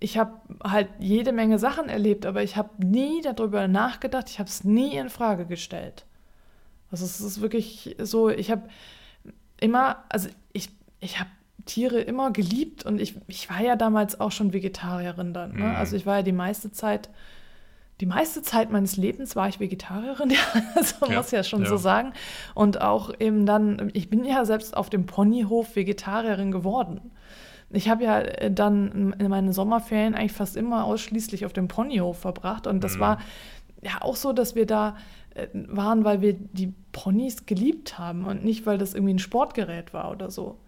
ich 0.00 0.18
habe 0.18 0.32
halt 0.64 0.88
jede 0.98 1.32
Menge 1.32 1.58
Sachen 1.58 1.88
erlebt, 1.88 2.26
aber 2.26 2.42
ich 2.42 2.56
habe 2.56 2.70
nie 2.84 3.20
darüber 3.22 3.68
nachgedacht, 3.68 4.28
ich 4.28 4.38
habe 4.38 4.48
es 4.48 4.64
nie 4.64 4.96
in 4.96 5.08
Frage 5.10 5.46
gestellt. 5.46 6.04
Also 6.90 7.04
es 7.04 7.20
ist 7.20 7.40
wirklich 7.40 7.96
so, 8.00 8.28
ich 8.28 8.50
habe 8.50 8.62
immer, 9.60 10.04
also 10.08 10.28
ich, 10.52 10.70
ich 11.00 11.18
habe 11.20 11.30
Tiere 11.64 12.00
immer 12.00 12.30
geliebt 12.32 12.84
und 12.84 13.00
ich, 13.00 13.14
ich 13.26 13.50
war 13.50 13.60
ja 13.60 13.76
damals 13.76 14.20
auch 14.20 14.30
schon 14.32 14.52
Vegetarierin 14.52 15.32
dann. 15.34 15.52
Ne? 15.52 15.64
Mhm. 15.64 15.76
Also 15.76 15.96
ich 15.96 16.06
war 16.06 16.16
ja 16.16 16.22
die 16.22 16.32
meiste 16.32 16.70
Zeit, 16.70 17.10
die 18.00 18.06
meiste 18.06 18.42
Zeit 18.42 18.70
meines 18.70 18.96
Lebens 18.96 19.34
war 19.36 19.48
ich 19.48 19.58
Vegetarierin, 19.58 20.30
ja, 20.30 20.38
also 20.76 21.06
Ja, 21.08 21.16
muss 21.16 21.30
ja 21.30 21.42
schon 21.42 21.62
ja. 21.62 21.68
so 21.68 21.76
sagen. 21.76 22.12
Und 22.54 22.80
auch 22.82 23.10
eben 23.18 23.46
dann, 23.46 23.90
ich 23.94 24.10
bin 24.10 24.24
ja 24.24 24.44
selbst 24.44 24.76
auf 24.76 24.90
dem 24.90 25.06
Ponyhof 25.06 25.74
Vegetarierin 25.76 26.52
geworden. 26.52 27.00
Ich 27.70 27.88
habe 27.88 28.04
ja 28.04 28.20
äh, 28.20 28.52
dann 28.52 29.14
in 29.18 29.28
meinen 29.28 29.52
Sommerferien 29.52 30.14
eigentlich 30.14 30.32
fast 30.32 30.56
immer 30.56 30.84
ausschließlich 30.84 31.44
auf 31.46 31.52
dem 31.52 31.66
Ponyhof 31.66 32.18
verbracht 32.20 32.66
und 32.68 32.84
das 32.84 32.96
Mhm. 32.96 33.00
war 33.00 33.18
ja 33.82 34.02
auch 34.02 34.14
so, 34.16 34.32
dass 34.32 34.54
wir 34.54 34.66
da 34.66 34.96
waren, 35.52 36.04
weil 36.04 36.20
wir 36.20 36.32
die 36.34 36.72
Ponys 36.92 37.46
geliebt 37.46 37.98
haben 37.98 38.24
und 38.24 38.44
nicht, 38.44 38.66
weil 38.66 38.78
das 38.78 38.94
irgendwie 38.94 39.14
ein 39.14 39.18
Sportgerät 39.18 39.92
war 39.92 40.10
oder 40.10 40.30
so. 40.30 40.58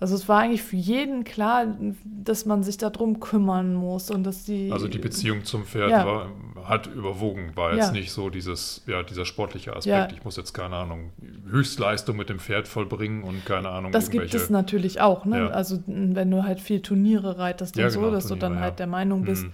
Also 0.00 0.14
es 0.14 0.28
war 0.28 0.38
eigentlich 0.42 0.62
für 0.62 0.76
jeden 0.76 1.24
klar, 1.24 1.66
dass 2.04 2.46
man 2.46 2.62
sich 2.62 2.76
darum 2.78 3.18
kümmern 3.18 3.74
muss 3.74 4.12
und 4.12 4.22
dass 4.22 4.44
die. 4.44 4.70
Also 4.70 4.86
die 4.86 4.98
Beziehung 5.00 5.42
zum 5.44 5.64
Pferd 5.64 5.90
Ja. 5.90 6.06
war, 6.06 6.28
hat 6.62 6.86
überwogen, 6.86 7.50
war 7.56 7.74
jetzt 7.74 7.86
Ja. 7.86 7.92
nicht 7.92 8.12
so 8.12 8.30
dieses, 8.30 8.84
ja, 8.86 9.02
dieser 9.02 9.24
sportliche 9.24 9.74
Aspekt. 9.74 10.12
Ja. 10.12 10.16
Ich 10.16 10.24
muss 10.24 10.36
jetzt, 10.36 10.52
keine 10.54 10.76
Ahnung, 10.76 11.10
Höchstleistung 11.50 12.16
mit 12.16 12.28
dem 12.28 12.38
Pferd 12.38 12.68
vollbringen 12.68 13.24
und 13.24 13.44
keine 13.44 13.70
Ahnung, 13.70 13.90
Das 13.90 14.10
gibt 14.10 14.32
es 14.34 14.50
natürlich 14.50 15.00
auch, 15.00 15.24
ne? 15.24 15.50
Also 15.52 15.80
wenn 15.86 16.30
du 16.30 16.44
halt 16.44 16.60
viel 16.60 16.80
Turniere 16.80 17.38
reitest 17.38 17.76
und 17.76 17.90
so, 17.90 17.98
genau, 18.00 18.12
dass 18.12 18.28
du 18.28 18.36
dann 18.36 18.40
Turniere, 18.52 18.62
halt 18.62 18.78
der 18.78 18.86
Meinung 18.86 19.24
bist, 19.24 19.46
Mhm. 19.46 19.52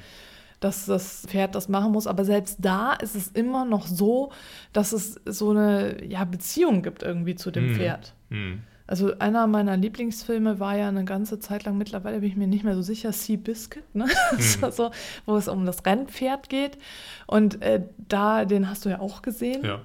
Dass 0.64 0.86
das 0.86 1.26
Pferd 1.28 1.54
das 1.54 1.68
machen 1.68 1.92
muss. 1.92 2.06
Aber 2.06 2.24
selbst 2.24 2.56
da 2.60 2.94
ist 2.94 3.14
es 3.14 3.28
immer 3.28 3.64
noch 3.66 3.86
so, 3.86 4.32
dass 4.72 4.92
es 4.92 5.20
so 5.26 5.50
eine 5.50 6.02
ja, 6.04 6.24
Beziehung 6.24 6.82
gibt 6.82 7.02
irgendwie 7.02 7.34
zu 7.34 7.50
dem 7.50 7.68
Mhm. 7.68 7.74
Pferd. 7.74 8.14
Hm. 8.30 8.62
Also 8.86 9.18
einer 9.18 9.46
meiner 9.46 9.76
Lieblingsfilme 9.76 10.60
war 10.60 10.76
ja 10.76 10.88
eine 10.88 11.04
ganze 11.04 11.38
Zeit 11.38 11.64
lang, 11.64 11.78
mittlerweile 11.78 12.20
bin 12.20 12.28
ich 12.28 12.36
mir 12.36 12.46
nicht 12.46 12.64
mehr 12.64 12.74
so 12.74 12.82
sicher, 12.82 13.12
Sea 13.12 13.38
Biscuit, 13.38 13.82
ne? 13.94 14.06
so, 14.38 14.70
so, 14.70 14.90
wo 15.24 15.36
es 15.36 15.48
um 15.48 15.64
das 15.64 15.84
Rennpferd 15.86 16.48
geht. 16.48 16.78
Und 17.26 17.62
äh, 17.62 17.82
da, 18.08 18.44
den 18.44 18.68
hast 18.68 18.84
du 18.84 18.90
ja 18.90 19.00
auch 19.00 19.22
gesehen. 19.22 19.64
Ja. 19.64 19.80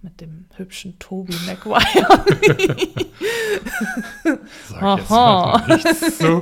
Mit 0.00 0.20
dem 0.20 0.46
hübschen 0.56 0.96
Toby 1.00 1.34
Maguire. 1.46 1.82
Sag 4.68 4.98
jetzt 4.98 5.10
mal 5.10 5.64
nichts 5.68 6.18
zu. 6.18 6.40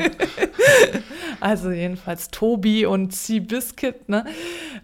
Also 1.40 1.70
jedenfalls 1.70 2.30
Toby 2.30 2.84
und 2.86 3.14
Sea 3.14 3.40
Biscuit, 3.40 4.08
ne? 4.10 4.24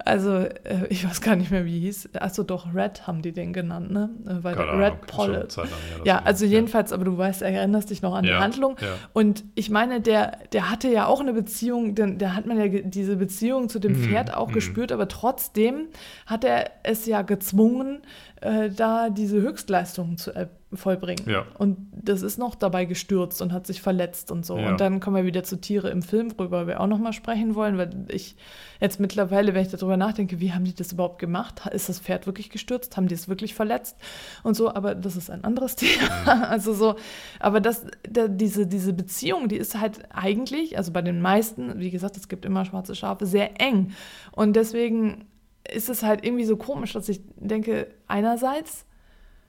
Also 0.05 0.37
äh, 0.37 0.87
ich 0.89 1.07
weiß 1.07 1.21
gar 1.21 1.37
nicht 1.37 1.51
mehr, 1.51 1.65
wie 1.67 1.81
hieß. 1.81 2.11
Achso, 2.19 2.43
doch, 2.45 2.75
Red 2.75 3.07
haben 3.07 3.21
die 3.23 3.33
den 3.33 3.53
genannt, 3.53 3.91
ne? 3.91 4.11
Weil 4.25 4.55
Keine 4.55 4.73
Red 4.73 4.93
Ahnung, 5.19 5.33
lang 5.33 5.33
her, 5.33 5.45
dass 5.45 5.57
Ja, 6.05 6.23
also 6.25 6.45
jedenfalls, 6.47 6.93
aber 6.93 7.05
du 7.05 7.17
weißt, 7.19 7.43
erinnerst 7.43 7.91
dich 7.91 8.01
noch 8.03 8.15
an 8.15 8.25
die 8.25 8.31
Ja, 8.31 8.41
Handlung. 8.41 8.77
ja. 8.81 8.89
Und 9.13 9.45
ich 9.55 9.71
meine, 9.71 10.01
der, 10.01 10.39
der 10.53 10.71
hatte 10.71 10.89
ja 10.89 11.07
auch 11.07 11.21
eine 11.21 11.33
Beziehung, 11.33 11.95
denn 11.95 12.19
der 12.19 12.35
hat 12.35 12.47
man 12.47 12.59
ja 12.59 12.69
diese 12.69 13.17
Beziehung 13.17 13.69
zu 13.69 13.79
dem 13.79 13.93
Mhm, 13.93 14.05
Pferd 14.05 14.35
auch 14.35 14.49
mhm. 14.49 14.53
gespürt, 14.55 14.93
aber 14.93 15.09
trotzdem 15.09 15.89
hat 16.27 16.45
er 16.45 16.71
es 16.85 17.05
ja 17.07 17.23
gezwungen, 17.23 18.03
äh, 18.43 18.71
da 18.71 19.09
diese 19.11 19.41
Höchstleistungen 19.41 20.19
zu 20.19 20.35
äh, 20.35 20.49
vollbringen. 20.73 21.29
Ja. 21.29 21.45
Und 21.59 21.77
das 21.93 22.23
ist 22.23 22.39
noch 22.39 22.55
dabei 22.55 22.87
gestürzt 22.87 23.43
und 23.43 23.53
hat 23.53 23.67
sich 23.67 23.83
verletzt 23.83 24.31
und 24.31 24.45
so. 24.45 24.59
Ja. 24.59 24.71
Und 24.71 24.81
dann 24.81 25.01
kommen 25.01 25.17
wir 25.17 25.25
wieder 25.25 25.45
zu 25.45 25.61
Tiere 25.61 25.91
im 25.91 26.03
Film, 26.03 26.33
worüber 26.37 26.67
wir 26.67 26.81
auch 26.81 26.87
noch 26.87 26.99
mal 26.99 27.13
sprechen 27.13 27.55
wollen, 27.55 27.79
weil 27.79 27.91
ich 28.09 28.37
jetzt 28.81 28.99
mittlerweile, 28.99 29.55
wenn 29.55 29.63
ich 29.63 29.71
darüber 29.71 29.97
nachdenke, 29.97 30.41
wie 30.41 30.53
haben 30.53 30.65
die 30.65 30.75
das 30.75 30.93
überhaupt 30.93 31.19
gemacht? 31.19 31.67
Ist 31.73 31.89
das 31.89 32.01
Pferd 32.01 32.27
wirklich 32.27 32.51
gestürzt? 32.51 32.97
Haben 32.97 33.07
die 33.07 33.15
es 33.15 33.29
wirklich 33.29 33.55
verletzt? 33.55 33.97
Und 34.43 34.55
so, 34.55 34.75
aber 34.75 34.95
das 34.95 35.17
ist 35.17 35.31
ein 35.31 35.45
anderes 35.45 35.77
Thema. 35.77 36.49
Also 36.49 36.73
so, 36.73 36.97
aber 37.39 37.61
das, 37.61 37.87
da, 38.09 38.29
diese, 38.29 38.67
diese 38.67 38.93
Beziehung, 38.93 39.49
die 39.49 39.57
ist 39.57 39.79
halt 39.79 40.01
eigentlich, 40.11 40.79
also 40.79 40.91
bei 40.91 41.03
den 41.03 41.21
meisten, 41.21 41.79
wie 41.79 41.91
gesagt, 41.91 42.17
es 42.17 42.29
gibt 42.29 42.45
immer 42.45 42.65
schwarze 42.65 42.95
Schafe, 42.95 43.27
sehr 43.27 43.61
eng. 43.61 43.93
Und 44.33 44.57
deswegen 44.57 45.27
ist 45.71 45.89
es 45.89 46.03
halt 46.03 46.25
irgendwie 46.25 46.45
so 46.45 46.57
komisch, 46.57 46.93
dass 46.93 47.09
ich 47.09 47.21
denke, 47.37 47.89
einerseits 48.09 48.85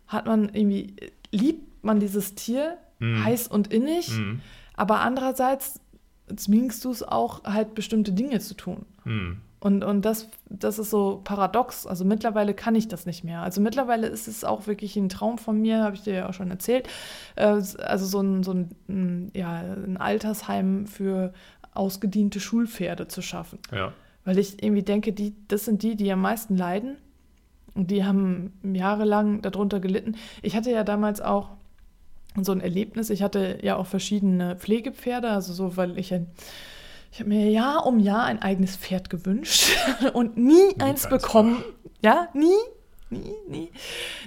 hat 0.08 0.26
man 0.26 0.50
irgendwie, 0.54 0.96
liebt 1.32 1.84
man 1.84 2.00
dieses 2.00 2.36
Tier 2.36 2.78
mhm. 3.00 3.24
heiß 3.24 3.48
und 3.48 3.74
innig, 3.74 4.10
mhm. 4.12 4.42
aber 4.76 5.02
andererseits 5.02 5.80
zwingst 6.36 6.84
du 6.86 6.92
es 6.92 7.04
auch 7.04 7.44
halt 7.44 7.76
bestimmte 7.76 8.12
Dinge 8.12 8.40
zu 8.40 8.56
tun. 8.56 8.86
Mhm. 9.04 9.42
Und, 9.60 9.86
und 9.86 10.04
das, 10.04 10.28
das 10.50 10.78
ist 10.78 10.90
so 10.90 11.22
paradox. 11.24 11.88
Also 11.88 12.04
mittlerweile 12.04 12.54
kann 12.54 12.76
ich 12.76 12.90
das 12.90 13.06
nicht 13.06 13.24
mehr. 13.24 13.42
Also 13.44 13.62
mittlerweile 13.62 14.08
ist 14.08 14.28
es 14.28 14.44
auch 14.44 14.68
wirklich 14.68 14.98
ein 14.98 15.08
Traum 15.08 15.38
von 15.38 15.62
mir, 15.62 15.84
habe 15.84 15.96
ich 15.96 16.02
dir 16.02 16.14
ja 16.14 16.30
auch 16.30 16.34
schon 16.34 16.52
erzählt. 16.52 16.90
Äh, 17.38 17.46
also 17.46 18.06
so 18.06 18.20
ein, 18.20 18.44
so 18.44 18.54
ein, 18.54 19.32
ja, 19.34 19.62
ein 19.62 19.96
Altersheim 19.96 20.86
für 20.86 21.34
ausgediente 21.74 22.42
Schulpferde 22.42 23.08
zu 23.08 23.22
schaffen. 23.22 23.60
Ja. 23.72 23.94
Weil 24.26 24.38
ich 24.38 24.64
irgendwie 24.64 24.84
denke, 24.84 25.14
die, 25.14 25.36
das 25.48 25.66
sind 25.66 25.84
die, 25.84 25.96
die 25.96 26.12
am 26.12 26.22
meisten 26.22 26.56
leiden. 26.58 26.98
Und 27.74 27.92
die 27.92 28.06
haben 28.06 28.54
jahrelang 28.64 29.42
darunter 29.42 29.80
gelitten. 29.80 30.16
Ich 30.42 30.56
hatte 30.56 30.72
ja 30.72 30.84
damals 30.84 31.22
auch 31.22 31.50
so 32.42 32.52
ein 32.52 32.62
Erlebnis. 32.62 33.10
Ich 33.10 33.24
hatte 33.24 33.60
ja 33.62 33.76
auch 33.76 33.88
verschiedene 33.88 34.56
Pflegepferde, 34.56 35.30
also 35.30 35.54
so, 35.54 35.76
weil 35.78 35.98
ich 35.98 36.14
ein 36.14 36.28
ich 37.14 37.20
habe 37.20 37.30
mir 37.30 37.52
Jahr 37.52 37.86
um 37.86 38.00
Jahr 38.00 38.24
ein 38.24 38.42
eigenes 38.42 38.76
Pferd 38.76 39.12
gewünscht 39.12 39.70
und 40.14 40.36
nie, 40.36 40.54
nie 40.54 40.80
eins 40.80 41.08
bekommen. 41.08 41.64
Ja, 42.02 42.28
nie, 42.34 42.58
nie, 43.10 43.34
nie, 43.48 43.70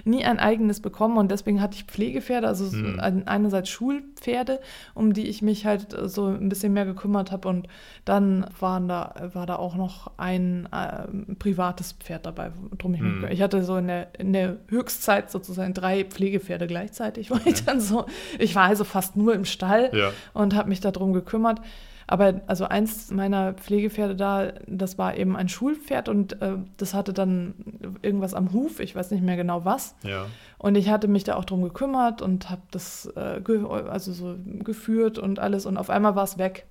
nie 0.05 0.25
ein 0.25 0.39
eigenes 0.39 0.79
bekommen. 0.79 1.17
Und 1.17 1.31
deswegen 1.31 1.61
hatte 1.61 1.75
ich 1.75 1.83
Pflegepferde, 1.85 2.47
also 2.47 2.71
hm. 2.71 3.23
einerseits 3.25 3.69
Schulpferde, 3.69 4.59
um 4.93 5.13
die 5.13 5.27
ich 5.27 5.41
mich 5.41 5.65
halt 5.65 5.95
so 6.05 6.27
ein 6.27 6.49
bisschen 6.49 6.73
mehr 6.73 6.85
gekümmert 6.85 7.31
habe. 7.31 7.47
Und 7.47 7.67
dann 8.05 8.45
waren 8.59 8.87
da, 8.87 9.13
war 9.33 9.45
da 9.45 9.57
auch 9.57 9.75
noch 9.75 10.11
ein 10.17 10.67
äh, 10.71 11.35
privates 11.35 11.93
Pferd 11.93 12.25
dabei, 12.25 12.51
drum 12.77 12.93
ich 12.93 12.99
hm. 12.99 13.21
mich, 13.21 13.31
Ich 13.31 13.41
hatte 13.41 13.63
so 13.63 13.77
in 13.77 13.87
der, 13.87 14.07
in 14.19 14.33
der 14.33 14.57
Höchstzeit 14.67 15.31
sozusagen 15.31 15.73
drei 15.73 16.03
Pflegepferde 16.05 16.67
gleichzeitig, 16.67 17.31
weil 17.31 17.39
okay. 17.39 17.49
ich 17.51 17.65
dann 17.65 17.81
so, 17.81 18.05
ich 18.39 18.55
war 18.55 18.63
also 18.63 18.83
fast 18.83 19.15
nur 19.15 19.33
im 19.33 19.45
Stall 19.45 19.91
ja. 19.93 20.11
und 20.33 20.55
habe 20.55 20.69
mich 20.69 20.79
darum 20.79 21.13
gekümmert. 21.13 21.61
Aber 22.09 22.41
also 22.47 22.65
eins 22.65 23.11
meiner 23.11 23.53
Pflegepferde 23.53 24.15
da, 24.15 24.53
das 24.65 24.97
war 24.97 25.17
eben 25.17 25.35
ein 25.35 25.49
Schulpferd 25.49 26.07
und 26.07 26.41
äh, 26.41 26.53
das 26.77 26.93
hatte 26.93 27.11
dann 27.11 27.53
irgendwas 28.01 28.33
am 28.33 28.53
Huf, 28.53 28.79
ich 28.79 28.95
weiß 28.95 29.11
nicht 29.11 29.23
mehr 29.23 29.35
genau 29.35 29.65
was. 29.65 29.93
Ja. 30.03 30.25
Und 30.57 30.75
ich 30.75 30.89
hatte 30.89 31.09
mich 31.09 31.25
da 31.25 31.35
auch 31.35 31.43
drum 31.43 31.61
gekümmert 31.63 32.21
und 32.21 32.49
habe 32.49 32.61
das 32.71 33.11
äh, 33.17 33.41
also 33.89 34.13
so 34.13 34.37
geführt 34.63 35.19
und 35.19 35.39
alles 35.39 35.65
und 35.65 35.77
auf 35.77 35.89
einmal 35.89 36.15
war 36.15 36.23
es 36.23 36.37
weg. 36.37 36.65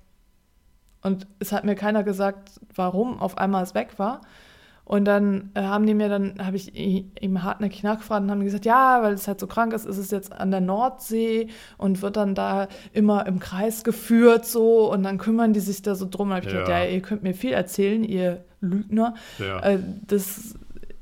Und 1.03 1.27
es 1.37 1.51
hat 1.51 1.63
mir 1.63 1.75
keiner 1.75 2.03
gesagt, 2.03 2.59
warum 2.73 3.19
auf 3.19 3.37
einmal 3.37 3.63
es 3.63 3.75
weg 3.75 3.99
war. 3.99 4.21
Und 4.87 5.03
dann 5.03 5.51
äh, 5.53 5.63
haben 5.63 5.85
die 5.85 5.93
mir 5.93 6.07
dann, 6.07 6.35
habe 6.39 6.55
ich 6.55 6.73
ihm 6.73 7.43
hartnäckig 7.43 7.83
nachgefragt 7.83 8.23
und 8.23 8.31
haben 8.31 8.41
gesagt, 8.45 8.63
ja, 8.63 9.03
weil 9.03 9.15
es 9.15 9.27
halt 9.27 9.37
so 9.37 9.45
krank 9.45 9.73
ist, 9.73 9.85
ist 9.85 9.97
es 9.97 10.11
jetzt 10.11 10.31
an 10.31 10.49
der 10.49 10.61
Nordsee 10.61 11.49
und 11.77 12.01
wird 12.01 12.15
dann 12.15 12.35
da 12.35 12.69
immer 12.93 13.25
im 13.25 13.39
Kreis 13.39 13.83
geführt 13.83 14.45
so 14.45 14.89
und 14.89 15.03
dann 15.03 15.17
kümmern 15.17 15.51
die 15.51 15.59
sich 15.59 15.81
da 15.81 15.93
so 15.93 16.07
drum. 16.09 16.29
Und 16.29 16.35
habe 16.35 16.45
ich 16.45 16.53
ja. 16.53 16.61
gesagt, 16.61 16.69
ja, 16.69 16.85
ihr 16.89 17.01
könnt 17.01 17.21
mir 17.21 17.33
viel 17.33 17.51
erzählen, 17.51 18.01
ihr 18.05 18.45
Lügner. 18.61 19.15
Ja. 19.39 19.59
Äh, 19.59 19.79
das 20.07 20.55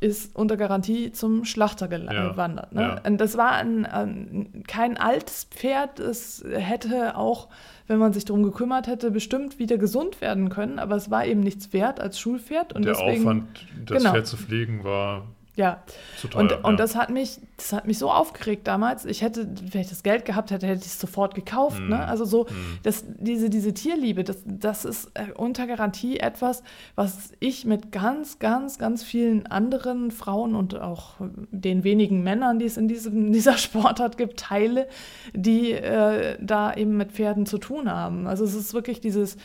ist 0.06 0.36
unter 0.36 0.58
Garantie 0.58 1.12
zum 1.12 1.46
Schlachter 1.46 1.88
gewandert. 1.88 2.74
Ne? 2.74 2.82
Ja. 2.82 3.02
Und 3.06 3.20
das 3.20 3.38
war 3.38 3.54
ein, 3.54 3.86
ein, 3.86 4.64
kein 4.68 4.98
altes 4.98 5.46
Pferd, 5.46 6.00
es 6.00 6.44
hätte 6.48 7.18
auch 7.18 7.48
wenn 7.88 8.00
man 8.00 8.14
sich 8.14 8.26
darum 8.26 8.44
gekümmert 8.44 8.88
hätte, 8.88 9.12
bestimmt 9.12 9.60
wieder 9.60 9.78
gesund 9.78 10.20
werden 10.22 10.50
können. 10.50 10.80
Aber 10.80 10.96
es 10.96 11.12
war 11.12 11.26
eben 11.26 11.42
nichts 11.42 11.72
wert 11.72 12.00
als 12.00 12.20
Schulpferd. 12.20 12.74
Und 12.74 12.86
Der 12.86 12.94
deswegen, 12.94 13.22
Aufwand, 13.22 13.68
das 13.86 13.98
genau. 14.00 14.12
Pferd 14.12 14.28
zu 14.28 14.38
pflegen, 14.38 14.84
war 14.84 15.28
ja. 15.56 15.84
Teuer, 16.22 16.42
und, 16.42 16.66
und 16.66 16.80
das 16.80 16.96
hat 16.96 17.10
mich, 17.10 17.40
das 17.56 17.72
hat 17.72 17.88
mich 17.88 17.98
so 17.98 18.12
aufgeregt 18.12 18.68
damals. 18.68 19.06
Ich 19.06 19.22
hätte, 19.22 19.48
wenn 19.72 19.82
ich 19.82 19.90
das 19.90 20.04
Geld 20.04 20.26
gehabt 20.26 20.52
hätte, 20.52 20.68
hätte 20.68 20.82
ich 20.82 20.88
es 20.88 21.00
sofort 21.00 21.34
gekauft. 21.34 21.80
Mm. 21.80 21.90
Ne? 21.90 21.96
Mhm. 21.96 22.02
Also 22.02 22.26
so, 22.26 22.44
mm. 22.44 22.80
das, 22.84 23.06
diese, 23.08 23.50
diese 23.50 23.74
Tierliebe, 23.74 24.26
das, 24.26 24.44
das 24.46 24.84
ist 24.84 25.12
äh, 25.14 25.32
unter 25.34 25.66
Garantie 25.66 26.20
etwas, 26.20 26.62
was 26.96 27.32
ich 27.40 27.66
mit 27.66 27.92
ganz, 27.92 28.40
ganz, 28.40 28.78
ganz 28.78 29.04
vielen 29.04 29.48
anderen 29.48 30.12
Frauen 30.12 30.56
und 30.56 30.80
auch 30.80 31.14
den 31.20 31.86
wenigen 31.86 32.22
Männern, 32.22 32.60
die 32.60 32.66
es 32.66 32.76
in 32.76 32.90
diesem, 32.90 33.32
dieser 33.32 33.58
Sportart 33.58 34.18
gibt, 34.18 34.40
teile, 34.40 34.88
die 35.34 35.72
äh, 35.72 36.38
da 36.42 36.74
eben 36.74 36.98
mit 36.98 37.14
Pferden 37.14 37.46
zu 37.46 37.60
tun 37.60 37.90
haben. 37.90 38.28
Also 38.28 38.44
es 38.44 38.56
ist 38.56 38.74
wirklich 38.74 39.00
dieses 39.00 39.38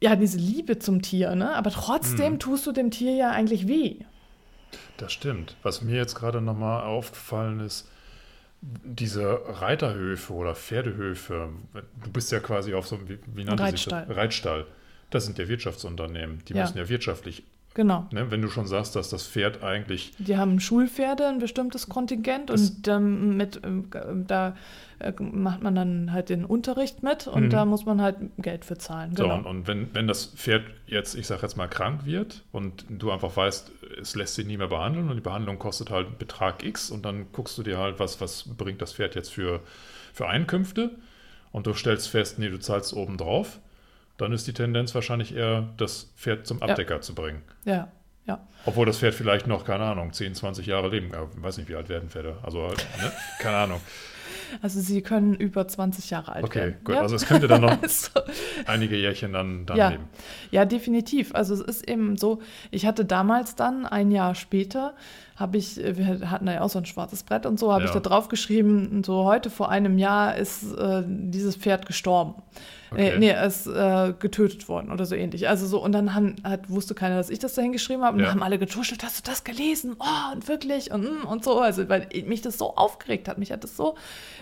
ja, 0.00 0.16
diese 0.16 0.36
Liebe 0.36 0.80
zum 0.80 1.00
Tier, 1.00 1.36
ne? 1.36 1.54
Aber 1.54 1.70
trotzdem 1.70 2.34
mm. 2.34 2.38
tust 2.40 2.66
du 2.66 2.72
dem 2.72 2.90
Tier 2.90 3.14
ja 3.14 3.30
eigentlich 3.30 3.68
weh. 3.68 3.98
Das 5.02 5.12
stimmt. 5.12 5.56
Was 5.64 5.82
mir 5.82 5.96
jetzt 5.96 6.14
gerade 6.14 6.40
nochmal 6.40 6.84
aufgefallen 6.84 7.58
ist, 7.58 7.88
diese 8.60 9.40
Reiterhöfe 9.60 10.32
oder 10.32 10.54
Pferdehöfe, 10.54 11.48
du 12.04 12.10
bist 12.12 12.30
ja 12.30 12.38
quasi 12.38 12.74
auf 12.74 12.86
so 12.86 12.94
einem, 12.94 13.08
wie, 13.08 13.18
wie 13.34 13.42
nannte 13.44 13.64
Reitstall. 13.64 14.00
sich 14.00 14.08
das? 14.08 14.16
Reitstall. 14.16 14.66
Das 15.10 15.24
sind 15.24 15.38
ja 15.38 15.48
Wirtschaftsunternehmen. 15.48 16.44
Die 16.46 16.54
ja. 16.54 16.62
müssen 16.62 16.78
ja 16.78 16.88
wirtschaftlich 16.88 17.42
Genau. 17.74 18.06
Ne, 18.12 18.30
wenn 18.30 18.42
du 18.42 18.48
schon 18.48 18.66
sagst, 18.66 18.96
dass 18.96 19.08
das 19.08 19.26
Pferd 19.26 19.62
eigentlich. 19.62 20.12
Die 20.18 20.36
haben 20.36 20.60
Schulpferde, 20.60 21.26
ein 21.26 21.38
bestimmtes 21.38 21.88
Kontingent 21.88 22.50
und 22.50 22.86
ähm, 22.86 23.36
mit, 23.36 23.56
äh, 23.56 23.70
da 24.26 24.54
äh, 24.98 25.12
macht 25.18 25.62
man 25.62 25.74
dann 25.74 26.12
halt 26.12 26.28
den 26.28 26.44
Unterricht 26.44 27.02
mit 27.02 27.26
und 27.26 27.44
mhm. 27.44 27.50
da 27.50 27.64
muss 27.64 27.86
man 27.86 28.02
halt 28.02 28.16
Geld 28.38 28.64
für 28.64 28.76
zahlen. 28.76 29.14
Genau. 29.14 29.28
So, 29.28 29.34
und, 29.34 29.46
und 29.46 29.68
wenn, 29.68 29.94
wenn 29.94 30.06
das 30.06 30.26
Pferd 30.26 30.64
jetzt, 30.86 31.14
ich 31.14 31.26
sag 31.26 31.42
jetzt 31.42 31.56
mal, 31.56 31.68
krank 31.68 32.04
wird 32.04 32.44
und 32.52 32.84
du 32.88 33.10
einfach 33.10 33.34
weißt, 33.34 33.72
es 34.00 34.14
lässt 34.14 34.34
sich 34.34 34.46
nie 34.46 34.58
mehr 34.58 34.68
behandeln 34.68 35.08
und 35.08 35.16
die 35.16 35.22
Behandlung 35.22 35.58
kostet 35.58 35.90
halt 35.90 36.18
Betrag 36.18 36.62
X 36.64 36.90
und 36.90 37.06
dann 37.06 37.26
guckst 37.32 37.56
du 37.56 37.62
dir 37.62 37.78
halt, 37.78 37.98
was, 37.98 38.20
was 38.20 38.44
bringt 38.44 38.82
das 38.82 38.92
Pferd 38.92 39.14
jetzt 39.14 39.32
für, 39.32 39.60
für 40.12 40.28
Einkünfte 40.28 40.90
und 41.52 41.66
du 41.66 41.72
stellst 41.72 42.08
fest, 42.08 42.38
nee, 42.38 42.50
du 42.50 42.58
zahlst 42.58 42.92
oben 42.92 43.16
drauf 43.16 43.60
dann 44.22 44.32
ist 44.32 44.46
die 44.46 44.52
Tendenz 44.52 44.94
wahrscheinlich 44.94 45.34
eher, 45.34 45.68
das 45.76 46.12
Pferd 46.16 46.46
zum 46.46 46.62
Abdecker 46.62 46.96
ja. 46.96 47.00
zu 47.00 47.14
bringen. 47.14 47.42
Ja, 47.64 47.88
ja. 48.26 48.46
Obwohl 48.66 48.86
das 48.86 48.98
Pferd 48.98 49.14
vielleicht 49.14 49.46
noch, 49.46 49.64
keine 49.64 49.84
Ahnung, 49.84 50.12
10, 50.12 50.34
20 50.34 50.66
Jahre 50.66 50.88
leben. 50.88 51.08
Ich 51.08 51.42
weiß 51.42 51.58
nicht, 51.58 51.68
wie 51.68 51.74
alt 51.74 51.88
werden 51.88 52.08
Pferde. 52.08 52.38
Also, 52.42 52.68
ne? 52.68 53.12
keine 53.40 53.56
Ahnung. 53.56 53.80
Also 54.60 54.80
sie 54.80 55.02
können 55.02 55.34
über 55.34 55.66
20 55.66 56.10
Jahre 56.10 56.32
alt 56.32 56.44
okay, 56.44 56.58
werden. 56.58 56.70
Okay, 56.74 56.84
gut. 56.84 56.94
Ja? 56.94 57.00
Also 57.00 57.16
es 57.16 57.26
könnte 57.26 57.48
dann 57.48 57.62
noch 57.62 57.82
also, 57.82 58.20
einige 58.66 58.96
Jährchen 58.96 59.32
dann, 59.32 59.66
dann 59.66 59.76
ja. 59.76 59.88
leben. 59.88 60.04
Ja, 60.50 60.64
definitiv. 60.64 61.34
Also 61.34 61.54
es 61.54 61.60
ist 61.60 61.88
eben 61.88 62.16
so, 62.16 62.40
ich 62.70 62.86
hatte 62.86 63.04
damals 63.04 63.56
dann, 63.56 63.86
ein 63.86 64.10
Jahr 64.10 64.34
später, 64.34 64.94
habe 65.36 65.56
ich, 65.56 65.76
wir 65.76 66.30
hatten 66.30 66.46
da 66.46 66.52
ja 66.52 66.60
auch 66.60 66.70
so 66.70 66.78
ein 66.78 66.86
schwarzes 66.86 67.22
Brett 67.22 67.46
und 67.46 67.58
so, 67.58 67.72
habe 67.72 67.84
ja. 67.84 67.88
ich 67.88 67.94
da 67.94 68.00
drauf 68.00 68.28
geschrieben, 68.28 69.02
so 69.04 69.24
heute 69.24 69.50
vor 69.50 69.70
einem 69.70 69.98
Jahr 69.98 70.36
ist 70.36 70.72
äh, 70.74 71.02
dieses 71.06 71.56
Pferd 71.56 71.86
gestorben. 71.86 72.34
Okay. 72.92 73.10
Äh, 73.10 73.18
nee, 73.18 73.28
er 73.28 73.46
ist 73.46 73.66
äh, 73.66 74.12
getötet 74.18 74.68
worden 74.68 74.90
oder 74.92 75.04
so 75.06 75.14
ähnlich. 75.14 75.48
Also 75.48 75.66
so, 75.66 75.82
und 75.82 75.92
dann 75.92 76.14
haben, 76.14 76.36
hat, 76.44 76.68
wusste 76.68 76.94
keiner, 76.94 77.16
dass 77.16 77.30
ich 77.30 77.38
das 77.38 77.54
da 77.54 77.62
hingeschrieben 77.62 78.04
habe. 78.04 78.16
Und 78.16 78.20
ja. 78.20 78.26
dann 78.26 78.36
haben 78.36 78.42
alle 78.42 78.58
getuschelt, 78.58 79.02
hast 79.02 79.26
du 79.26 79.30
das 79.30 79.44
gelesen? 79.44 79.96
Oh, 79.98 80.34
und 80.34 80.48
wirklich 80.48 80.92
und, 80.92 81.02
mm, 81.02 81.26
und 81.26 81.44
so. 81.44 81.60
Also, 81.60 81.88
weil 81.88 82.08
mich 82.26 82.42
das 82.42 82.58
so 82.58 82.76
aufgeregt 82.76 83.28
hat. 83.28 83.38
Mich 83.38 83.52
hat 83.52 83.64
das 83.64 83.76
so, 83.76 83.96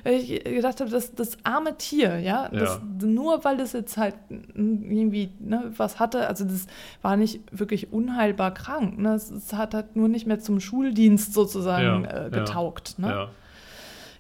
weil 0.05 0.15
ich 0.15 0.45
gedacht 0.45 0.81
habe, 0.81 0.91
das, 0.91 1.15
das 1.15 1.39
arme 1.45 1.77
Tier, 1.79 2.19
ja, 2.19 2.49
das, 2.49 2.81
ja. 2.81 3.07
nur 3.07 3.45
weil 3.45 3.57
das 3.57 3.73
jetzt 3.73 3.97
halt 3.97 4.15
irgendwie 4.29 5.31
ne, 5.39 5.73
was 5.77 5.99
hatte, 5.99 6.27
also 6.27 6.45
das 6.45 6.67
war 7.03 7.17
nicht 7.17 7.41
wirklich 7.53 7.93
unheilbar 7.93 8.53
krank. 8.53 8.99
Ne? 8.99 9.15
Es, 9.15 9.31
es 9.31 9.53
hat 9.53 9.75
halt 9.75 9.97
nur 9.97 10.09
nicht 10.09 10.27
mehr 10.27 10.41
zum 10.41 10.61
Schuldienst 10.61 11.33
sozusagen 11.33 12.05
ja. 12.05 12.27
äh, 12.27 12.31
getaugt. 12.31 12.99
Ne? 12.99 13.09
Ja. 13.09 13.29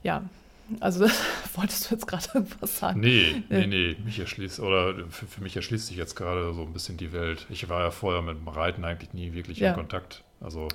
ja. 0.02 0.22
Also 0.78 1.06
wolltest 1.60 1.90
du 1.90 1.94
jetzt 1.94 2.06
gerade 2.06 2.26
irgendwas 2.34 2.78
sagen? 2.78 3.00
Nee, 3.00 3.42
nee, 3.48 3.66
nee. 3.66 3.96
Mich 4.04 4.18
erschließt, 4.18 4.60
oder 4.60 4.94
für, 5.10 5.26
für, 5.26 5.42
mich 5.42 5.56
erschließt 5.56 5.86
sich 5.86 5.96
jetzt 5.96 6.16
gerade 6.16 6.52
so 6.54 6.62
ein 6.62 6.72
bisschen 6.72 6.96
die 6.96 7.12
Welt. 7.12 7.46
Ich 7.50 7.68
war 7.68 7.80
ja 7.80 7.90
vorher 7.90 8.22
mit 8.22 8.38
dem 8.38 8.48
Reiten 8.48 8.84
eigentlich 8.84 9.12
nie 9.12 9.32
wirklich 9.32 9.58
ja. 9.58 9.70
in 9.70 9.74
Kontakt. 9.74 10.24
Also. 10.40 10.68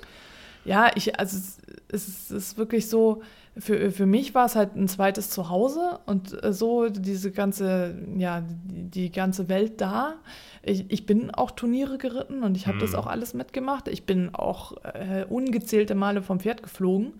Ja, 0.64 0.90
ich, 0.94 1.18
also 1.18 1.36
es, 1.36 1.58
es 1.88 2.30
ist 2.30 2.58
wirklich 2.58 2.88
so, 2.88 3.22
für, 3.58 3.90
für 3.90 4.06
mich 4.06 4.34
war 4.34 4.46
es 4.46 4.54
halt 4.54 4.76
ein 4.76 4.88
zweites 4.88 5.30
Zuhause 5.30 6.00
und 6.04 6.42
äh, 6.44 6.52
so 6.52 6.88
diese 6.88 7.30
ganze, 7.30 7.94
ja, 8.16 8.42
die, 8.42 8.90
die 8.90 9.12
ganze 9.12 9.48
Welt 9.48 9.80
da. 9.80 10.16
Ich, 10.62 10.90
ich 10.90 11.06
bin 11.06 11.30
auch 11.30 11.52
Turniere 11.52 11.96
geritten 11.96 12.42
und 12.42 12.56
ich 12.56 12.66
habe 12.66 12.76
mhm. 12.76 12.80
das 12.80 12.94
auch 12.94 13.06
alles 13.06 13.32
mitgemacht. 13.32 13.88
Ich 13.88 14.04
bin 14.04 14.34
auch 14.34 14.72
äh, 14.84 15.24
ungezählte 15.28 15.94
Male 15.94 16.22
vom 16.22 16.40
Pferd 16.40 16.62
geflogen. 16.62 17.14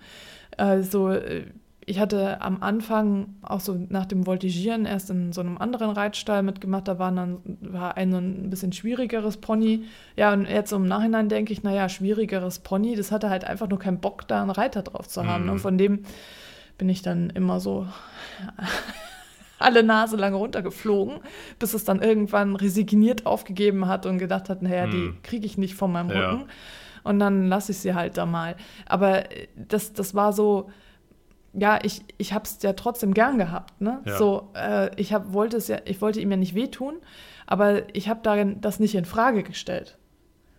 Also 0.56 1.10
äh, 1.10 1.46
ich 1.88 2.00
hatte 2.00 2.40
am 2.40 2.62
Anfang 2.62 3.36
auch 3.42 3.60
so 3.60 3.78
nach 3.88 4.06
dem 4.06 4.26
Voltigieren 4.26 4.86
erst 4.86 5.08
in 5.10 5.32
so 5.32 5.40
einem 5.40 5.56
anderen 5.56 5.90
Reitstall 5.90 6.42
mitgemacht. 6.42 6.88
Da 6.88 6.98
war 6.98 7.12
dann 7.12 7.38
war 7.60 7.96
ein 7.96 8.10
so 8.10 8.18
ein 8.18 8.50
bisschen 8.50 8.72
schwierigeres 8.72 9.36
Pony. 9.36 9.84
Ja, 10.16 10.32
und 10.32 10.48
jetzt 10.48 10.72
im 10.72 10.86
Nachhinein 10.86 11.28
denke 11.28 11.52
ich, 11.52 11.62
naja, 11.62 11.88
schwierigeres 11.88 12.58
Pony, 12.58 12.96
das 12.96 13.12
hatte 13.12 13.30
halt 13.30 13.44
einfach 13.44 13.68
nur 13.68 13.78
keinen 13.78 14.00
Bock, 14.00 14.26
da 14.26 14.42
einen 14.42 14.50
Reiter 14.50 14.82
drauf 14.82 15.06
zu 15.06 15.24
haben. 15.24 15.44
Mhm. 15.44 15.50
Und 15.50 15.58
von 15.60 15.78
dem 15.78 16.00
bin 16.76 16.88
ich 16.88 17.02
dann 17.02 17.30
immer 17.30 17.60
so 17.60 17.86
alle 19.60 19.84
Nase 19.84 20.16
lang 20.16 20.34
runtergeflogen, 20.34 21.20
bis 21.60 21.72
es 21.72 21.84
dann 21.84 22.02
irgendwann 22.02 22.56
resigniert 22.56 23.26
aufgegeben 23.26 23.86
hat 23.86 24.06
und 24.06 24.18
gedacht 24.18 24.48
hat, 24.48 24.60
naja, 24.60 24.88
die 24.88 24.96
hm. 24.96 25.22
kriege 25.22 25.46
ich 25.46 25.56
nicht 25.56 25.74
von 25.74 25.92
meinem 25.92 26.10
Rücken. 26.10 26.40
Ja. 26.40 26.46
Und 27.04 27.20
dann 27.20 27.46
lasse 27.46 27.70
ich 27.70 27.78
sie 27.78 27.94
halt 27.94 28.16
da 28.16 28.26
mal. 28.26 28.56
Aber 28.86 29.22
das, 29.54 29.92
das 29.92 30.16
war 30.16 30.32
so, 30.32 30.68
ja, 31.58 31.78
ich, 31.82 32.02
ich 32.18 32.32
habe 32.32 32.44
es 32.44 32.62
ja 32.62 32.74
trotzdem 32.74 33.14
gern 33.14 33.38
gehabt. 33.38 33.80
Ne? 33.80 34.00
Ja. 34.04 34.18
So, 34.18 34.50
äh, 34.54 34.90
ich 35.00 35.12
hab, 35.12 35.32
wollte 35.32 35.56
es 35.56 35.68
ja, 35.68 35.78
ich 35.84 36.00
wollte 36.00 36.20
ihm 36.20 36.30
ja 36.30 36.36
nicht 36.36 36.54
wehtun, 36.54 36.96
aber 37.46 37.94
ich 37.94 38.08
habe 38.08 38.20
darin 38.22 38.60
das 38.60 38.78
nicht 38.78 38.94
in 38.94 39.04
Frage 39.04 39.42
gestellt. 39.42 39.98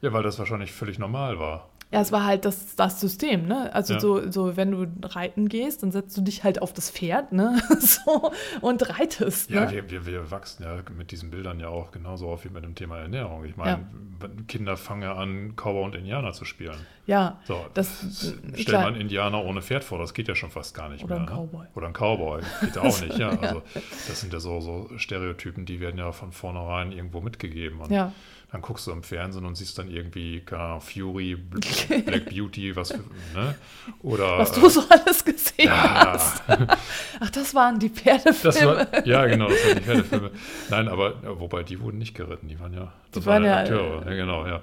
Ja, 0.02 0.14
weil 0.14 0.24
das 0.24 0.40
wahrscheinlich 0.40 0.72
völlig 0.72 1.00
normal 1.00 1.40
war. 1.40 1.70
Ja, 1.90 2.02
es 2.02 2.12
war 2.12 2.26
halt 2.26 2.44
das, 2.44 2.76
das 2.76 3.00
System, 3.00 3.48
ne? 3.48 3.74
Also 3.74 3.94
ja. 3.94 4.00
so, 4.02 4.30
so, 4.30 4.58
wenn 4.58 4.72
du 4.72 4.88
reiten 5.08 5.48
gehst, 5.48 5.84
dann 5.84 5.94
setzt 5.94 6.18
du 6.18 6.22
dich 6.22 6.44
halt 6.44 6.62
auf 6.62 6.74
das 6.74 6.92
Pferd, 6.92 7.32
ne? 7.32 7.62
so 7.80 8.34
und 8.60 8.90
reitest. 8.90 9.50
Ja, 9.50 9.66
ne? 9.66 9.72
wir, 9.72 9.90
wir, 9.90 10.06
wir 10.06 10.32
wachsen 10.32 10.64
ja 10.64 10.80
mit 10.98 11.12
diesen 11.12 11.30
Bildern 11.30 11.62
ja 11.62 11.70
auch 11.70 11.92
genauso 11.92 12.28
auf 12.28 12.44
wie 12.44 12.50
mit 12.50 12.66
dem 12.66 12.76
Thema 12.76 12.98
Ernährung. 12.98 13.46
Ich 13.46 13.56
meine, 13.56 13.88
ja. 14.22 14.30
Kinder 14.50 14.76
fangen 14.76 15.10
an, 15.10 15.54
Cowboy 15.56 15.86
und 15.86 15.96
Indianer 15.96 16.34
zu 16.34 16.44
spielen. 16.44 16.76
Ja. 17.06 17.40
So, 17.46 17.66
das 17.74 18.34
stellt 18.56 18.82
man 18.82 18.96
Indianer 18.96 19.46
ohne 19.46 19.62
Pferd 19.62 19.86
vor, 19.86 19.98
das 19.98 20.14
geht 20.14 20.28
ja 20.28 20.36
schon 20.36 20.52
fast 20.52 20.76
gar 20.76 20.90
nicht 20.90 21.06
Oder 21.06 21.20
mehr. 21.20 21.24
Oder 21.24 21.32
ein 21.32 21.48
Cowboy. 21.48 21.64
Ne? 21.64 21.70
Oder 21.76 21.88
ein 21.88 21.94
Cowboy. 21.94 22.42
Geht 22.60 22.76
ja 22.76 22.82
auch 22.82 23.02
nicht, 23.02 23.18
ja. 23.18 23.30
Also 23.42 23.64
das 24.10 24.20
sind 24.20 24.34
ja 24.34 24.42
so, 24.42 24.60
so 24.60 24.90
Stereotypen, 24.98 25.66
die 25.66 25.80
werden 25.80 25.98
ja 25.98 26.12
von 26.12 26.34
vornherein 26.34 26.92
irgendwo 26.92 27.22
mitgegeben. 27.22 27.80
Ja 27.90 28.12
dann 28.52 28.62
guckst 28.62 28.88
du 28.88 28.92
im 28.92 29.04
Fernsehen 29.04 29.46
und 29.46 29.56
siehst 29.56 29.78
dann 29.78 29.90
irgendwie 29.90 30.40
keine 30.40 30.80
Fury, 30.80 31.36
Black 32.06 32.30
Beauty, 32.30 32.76
was 32.76 32.92
ne? 32.92 33.56
Oder 34.02 34.38
was 34.38 34.54
du 34.54 34.70
so 34.70 34.84
alles 34.90 35.24
gesehen 35.26 35.68
ja. 35.68 36.14
hast. 36.14 36.44
Ach, 37.20 37.30
das 37.30 37.54
waren 37.54 37.78
die 37.78 37.90
Pferdefilme. 37.90 38.88
War, 38.92 39.06
ja, 39.06 39.26
genau, 39.26 39.50
das 39.50 39.66
waren 39.66 39.76
die 39.76 39.84
Pferdefilme. 39.84 40.32
Nein, 40.70 40.88
aber 40.88 41.40
wobei 41.40 41.64
die 41.64 41.80
wurden 41.82 41.98
nicht 41.98 42.16
geritten, 42.16 42.48
die 42.48 42.60
waren 42.60 42.74
ja, 42.74 42.94
das 43.12 43.24
die 43.24 43.30
waren, 43.30 43.44
ja 43.44 43.58
Akteure, 43.58 44.06
ja, 44.06 44.16
genau, 44.16 44.48
ja. 44.48 44.62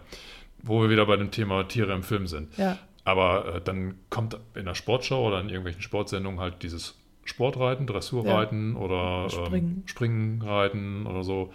Wo 0.62 0.80
wir 0.80 0.88
wieder 0.88 1.04
bei 1.04 1.16
dem 1.16 1.30
Thema 1.30 1.64
Tiere 1.64 1.92
im 1.92 2.02
Film 2.02 2.26
sind. 2.26 2.56
Ja. 2.56 2.78
Aber 3.04 3.56
äh, 3.56 3.60
dann 3.60 3.96
kommt 4.08 4.38
in 4.54 4.64
der 4.64 4.74
Sportschau 4.74 5.26
oder 5.26 5.40
in 5.40 5.48
irgendwelchen 5.48 5.82
Sportsendungen 5.82 6.40
halt 6.40 6.62
dieses 6.62 6.96
Sportreiten, 7.24 7.86
Dressurreiten 7.86 8.74
ja. 8.74 8.80
oder 8.80 9.30
Springen. 9.30 9.76
Ähm, 9.76 9.82
Springreiten 9.86 11.06
oder 11.06 11.22
so. 11.22 11.52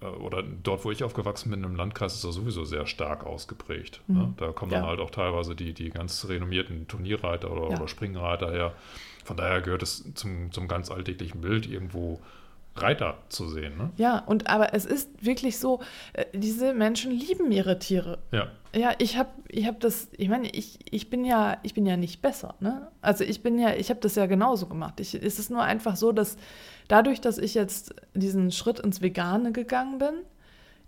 Äh, 0.00 0.06
oder 0.06 0.42
dort, 0.42 0.84
wo 0.84 0.90
ich 0.90 1.04
aufgewachsen 1.04 1.50
bin, 1.50 1.64
im 1.64 1.76
Landkreis 1.76 2.14
ist 2.14 2.24
das 2.24 2.34
sowieso 2.34 2.64
sehr 2.64 2.86
stark 2.86 3.24
ausgeprägt. 3.24 4.00
Ne? 4.06 4.14
Mhm. 4.14 4.20
Ne? 4.20 4.34
Da 4.36 4.52
kommen 4.52 4.72
ja. 4.72 4.80
dann 4.80 4.88
halt 4.88 5.00
auch 5.00 5.10
teilweise 5.10 5.54
die, 5.54 5.72
die 5.72 5.90
ganz 5.90 6.26
renommierten 6.28 6.88
Turnierreiter 6.88 7.50
oder, 7.50 7.70
ja. 7.70 7.76
oder 7.76 7.88
Springreiter 7.88 8.50
her. 8.50 8.74
Von 9.24 9.36
daher 9.36 9.60
gehört 9.60 9.82
es 9.82 10.14
zum, 10.14 10.52
zum 10.52 10.68
ganz 10.68 10.90
alltäglichen 10.90 11.40
Bild 11.40 11.66
irgendwo 11.68 12.20
Reiter 12.80 13.18
zu 13.28 13.48
sehen. 13.48 13.76
Ne? 13.76 13.90
Ja, 13.96 14.20
und 14.20 14.48
aber 14.48 14.72
es 14.72 14.84
ist 14.84 15.24
wirklich 15.24 15.58
so, 15.58 15.80
äh, 16.12 16.24
diese 16.32 16.74
Menschen 16.74 17.10
lieben 17.10 17.50
ihre 17.50 17.78
Tiere. 17.78 18.18
Ja. 18.30 18.48
Ja, 18.74 18.92
ich 18.98 19.16
habe 19.16 19.30
ich 19.48 19.66
hab 19.66 19.80
das, 19.80 20.08
ich 20.16 20.28
meine, 20.28 20.50
ich, 20.50 20.78
ich 20.90 21.08
bin 21.08 21.24
ja, 21.24 21.56
ich 21.62 21.72
bin 21.72 21.86
ja 21.86 21.96
nicht 21.96 22.20
besser, 22.20 22.54
ne? 22.60 22.88
Also 23.00 23.24
ich 23.24 23.42
bin 23.42 23.58
ja, 23.58 23.74
ich 23.74 23.88
habe 23.88 24.00
das 24.00 24.14
ja 24.14 24.26
genauso 24.26 24.66
gemacht. 24.66 25.00
Ich, 25.00 25.14
es 25.14 25.38
ist 25.38 25.50
nur 25.50 25.62
einfach 25.62 25.96
so, 25.96 26.12
dass 26.12 26.36
dadurch, 26.88 27.20
dass 27.20 27.38
ich 27.38 27.54
jetzt 27.54 27.94
diesen 28.14 28.50
Schritt 28.50 28.80
ins 28.80 29.00
Vegane 29.00 29.52
gegangen 29.52 29.98
bin, 29.98 30.14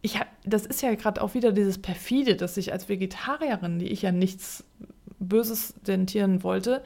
ich 0.02 0.19
hab, 0.19 0.26
das 0.45 0.66
ist 0.66 0.83
ja 0.83 0.95
gerade 0.95 1.23
auch 1.23 1.35
wieder 1.35 1.52
dieses 1.52 1.78
perfide, 1.78 2.37
dass 2.37 2.57
ich 2.57 2.73
als 2.73 2.88
Vegetarierin, 2.88 3.78
die 3.78 3.88
ich 3.88 4.02
ja 4.02 4.12
nichts 4.12 4.64
Böses 5.19 5.75
den 5.87 6.07
Tieren 6.07 6.42
wollte, 6.42 6.83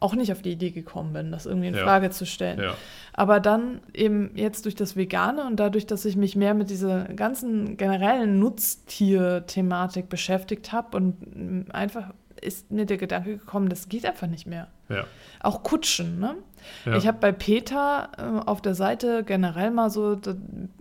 auch 0.00 0.14
nicht 0.14 0.32
auf 0.32 0.42
die 0.42 0.52
Idee 0.52 0.72
gekommen 0.72 1.12
bin, 1.12 1.32
das 1.32 1.46
irgendwie 1.46 1.68
in 1.68 1.74
ja. 1.74 1.82
Frage 1.82 2.10
zu 2.10 2.26
stellen. 2.26 2.60
Ja. 2.60 2.74
Aber 3.12 3.40
dann 3.40 3.80
eben 3.94 4.30
jetzt 4.34 4.64
durch 4.64 4.74
das 4.74 4.96
Vegane 4.96 5.46
und 5.46 5.56
dadurch, 5.56 5.86
dass 5.86 6.04
ich 6.04 6.16
mich 6.16 6.36
mehr 6.36 6.54
mit 6.54 6.68
dieser 6.68 7.04
ganzen 7.04 7.76
generellen 7.76 8.38
Nutztier-Thematik 8.38 10.08
beschäftigt 10.08 10.72
habe 10.72 10.96
und 10.96 11.70
einfach 11.72 12.12
ist 12.42 12.70
mir 12.70 12.84
der 12.84 12.98
Gedanke 12.98 13.38
gekommen, 13.38 13.68
das 13.68 13.88
geht 13.88 14.04
einfach 14.04 14.26
nicht 14.26 14.46
mehr. 14.46 14.68
Ja. 14.88 15.04
Auch 15.40 15.62
Kutschen, 15.62 16.18
ne? 16.18 16.36
Ja. 16.84 16.96
Ich 16.96 17.06
habe 17.06 17.18
bei 17.20 17.32
Peter 17.32 18.10
äh, 18.18 18.48
auf 18.48 18.60
der 18.60 18.74
Seite 18.74 19.24
generell 19.24 19.70
mal 19.70 19.90
so, 19.90 20.18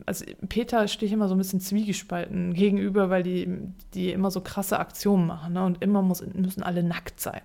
also 0.05 0.25
Peter 0.49 0.87
stehe 0.87 1.07
ich 1.07 1.13
immer 1.13 1.27
so 1.27 1.35
ein 1.35 1.37
bisschen 1.37 1.59
zwiegespalten 1.59 2.53
gegenüber, 2.53 3.09
weil 3.09 3.23
die, 3.23 3.47
die 3.93 4.11
immer 4.11 4.31
so 4.31 4.41
krasse 4.41 4.79
Aktionen 4.79 5.27
machen 5.27 5.53
ne? 5.53 5.63
und 5.63 5.81
immer 5.81 6.01
muss, 6.01 6.23
müssen 6.33 6.63
alle 6.63 6.83
nackt 6.83 7.19
sein. 7.19 7.41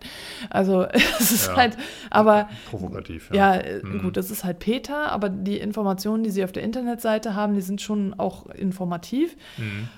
Also 0.50 0.85
es 1.18 1.32
ist 1.32 1.48
ja. 1.48 1.56
halt, 1.56 1.76
aber 2.11 2.48
provokativ. 2.70 3.30
Ja, 3.32 3.54
ja 3.54 3.61
äh, 3.61 3.82
mhm. 3.82 4.02
gut, 4.02 4.16
das 4.16 4.30
ist 4.30 4.44
halt 4.44 4.58
Peter, 4.58 5.11
aber 5.12 5.28
die 5.28 5.58
Informationen, 5.58 6.22
die 6.22 6.30
sie 6.30 6.44
auf 6.44 6.52
der 6.52 6.62
Internetseite 6.62 7.35
haben, 7.35 7.54
die 7.54 7.62
sind 7.62 7.80
schon 7.80 8.14
auch 8.18 8.46
informativ. 8.46 9.37
Mhm. 9.58 9.88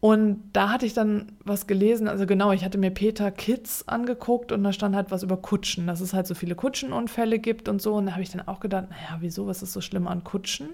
Und 0.00 0.50
da 0.52 0.70
hatte 0.70 0.86
ich 0.86 0.94
dann 0.94 1.32
was 1.44 1.66
gelesen, 1.66 2.06
also 2.06 2.24
genau, 2.24 2.52
ich 2.52 2.64
hatte 2.64 2.78
mir 2.78 2.90
Peter 2.90 3.32
Kids 3.32 3.88
angeguckt 3.88 4.52
und 4.52 4.62
da 4.62 4.72
stand 4.72 4.94
halt 4.94 5.10
was 5.10 5.24
über 5.24 5.36
Kutschen, 5.36 5.88
dass 5.88 6.00
es 6.00 6.14
halt 6.14 6.28
so 6.28 6.36
viele 6.36 6.54
Kutschenunfälle 6.54 7.40
gibt 7.40 7.68
und 7.68 7.82
so. 7.82 7.94
Und 7.94 8.06
da 8.06 8.12
habe 8.12 8.22
ich 8.22 8.30
dann 8.30 8.46
auch 8.46 8.60
gedacht, 8.60 8.90
naja, 8.90 9.18
wieso, 9.20 9.48
was 9.48 9.62
ist 9.62 9.72
so 9.72 9.80
schlimm 9.80 10.06
an 10.06 10.22
Kutschen? 10.22 10.68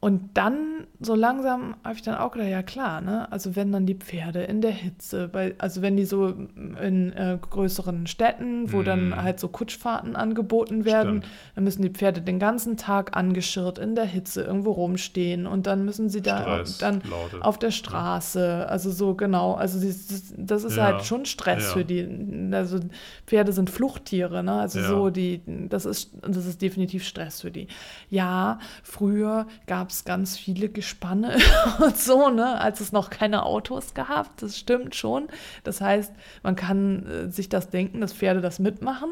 Und 0.00 0.30
dann 0.32 0.86
so 0.98 1.14
langsam 1.14 1.76
habe 1.84 1.94
ich 1.94 2.00
dann 2.00 2.14
auch 2.14 2.32
gedacht, 2.32 2.48
ja 2.48 2.62
klar, 2.62 3.02
ne? 3.02 3.30
Also 3.30 3.54
wenn 3.54 3.70
dann 3.70 3.84
die 3.84 3.94
Pferde 3.94 4.42
in 4.42 4.62
der 4.62 4.70
Hitze, 4.70 5.28
bei, 5.28 5.54
also 5.58 5.82
wenn 5.82 5.96
die 5.98 6.06
so 6.06 6.28
in 6.28 7.12
äh, 7.12 7.38
größeren 7.38 8.06
Städten, 8.06 8.72
wo 8.72 8.78
mm. 8.78 8.84
dann 8.84 9.22
halt 9.22 9.40
so 9.40 9.48
Kutschfahrten 9.48 10.16
angeboten 10.16 10.86
werden, 10.86 11.22
Stimmt. 11.22 11.26
dann 11.54 11.64
müssen 11.64 11.82
die 11.82 11.90
Pferde 11.90 12.22
den 12.22 12.38
ganzen 12.38 12.78
Tag 12.78 13.14
angeschirrt 13.14 13.78
in 13.78 13.94
der 13.94 14.06
Hitze 14.06 14.42
irgendwo 14.42 14.72
rumstehen 14.72 15.46
und 15.46 15.66
dann 15.66 15.84
müssen 15.84 16.08
sie 16.08 16.22
da 16.22 16.42
Stress, 16.42 16.78
dann 16.78 17.02
lautet. 17.02 17.42
auf 17.42 17.58
der 17.58 17.70
Straße, 17.70 18.40
ja. 18.40 18.64
also 18.64 18.90
so 18.90 19.14
genau, 19.14 19.52
also 19.52 19.86
das, 19.86 20.32
das 20.34 20.64
ist 20.64 20.76
ja. 20.76 20.84
halt 20.84 21.04
schon 21.04 21.26
Stress 21.26 21.64
ja. 21.64 21.72
für 21.74 21.84
die. 21.84 22.50
Also 22.52 22.80
Pferde 23.26 23.52
sind 23.52 23.68
Fluchttiere, 23.68 24.42
ne? 24.42 24.60
Also 24.60 24.82
so 24.82 25.10
die, 25.10 25.42
das 25.68 25.84
ist, 25.84 26.12
das 26.22 26.46
ist 26.46 26.62
definitiv 26.62 27.04
Stress 27.04 27.42
für 27.42 27.50
die. 27.50 27.68
Ja, 28.08 28.58
früher 28.82 29.46
gab 29.66 29.89
es 29.90 30.04
ganz 30.04 30.36
viele 30.36 30.68
Gespanne 30.68 31.36
und 31.80 31.96
so, 31.96 32.30
ne, 32.30 32.60
als 32.60 32.80
es 32.80 32.92
noch 32.92 33.10
keine 33.10 33.44
Autos 33.44 33.94
gab. 33.94 34.36
Das 34.38 34.58
stimmt 34.58 34.94
schon. 34.94 35.28
Das 35.64 35.80
heißt, 35.80 36.12
man 36.42 36.56
kann 36.56 37.06
äh, 37.06 37.30
sich 37.30 37.48
das 37.48 37.70
denken, 37.70 38.00
dass 38.00 38.12
Pferde 38.12 38.40
das 38.40 38.58
mitmachen. 38.58 39.10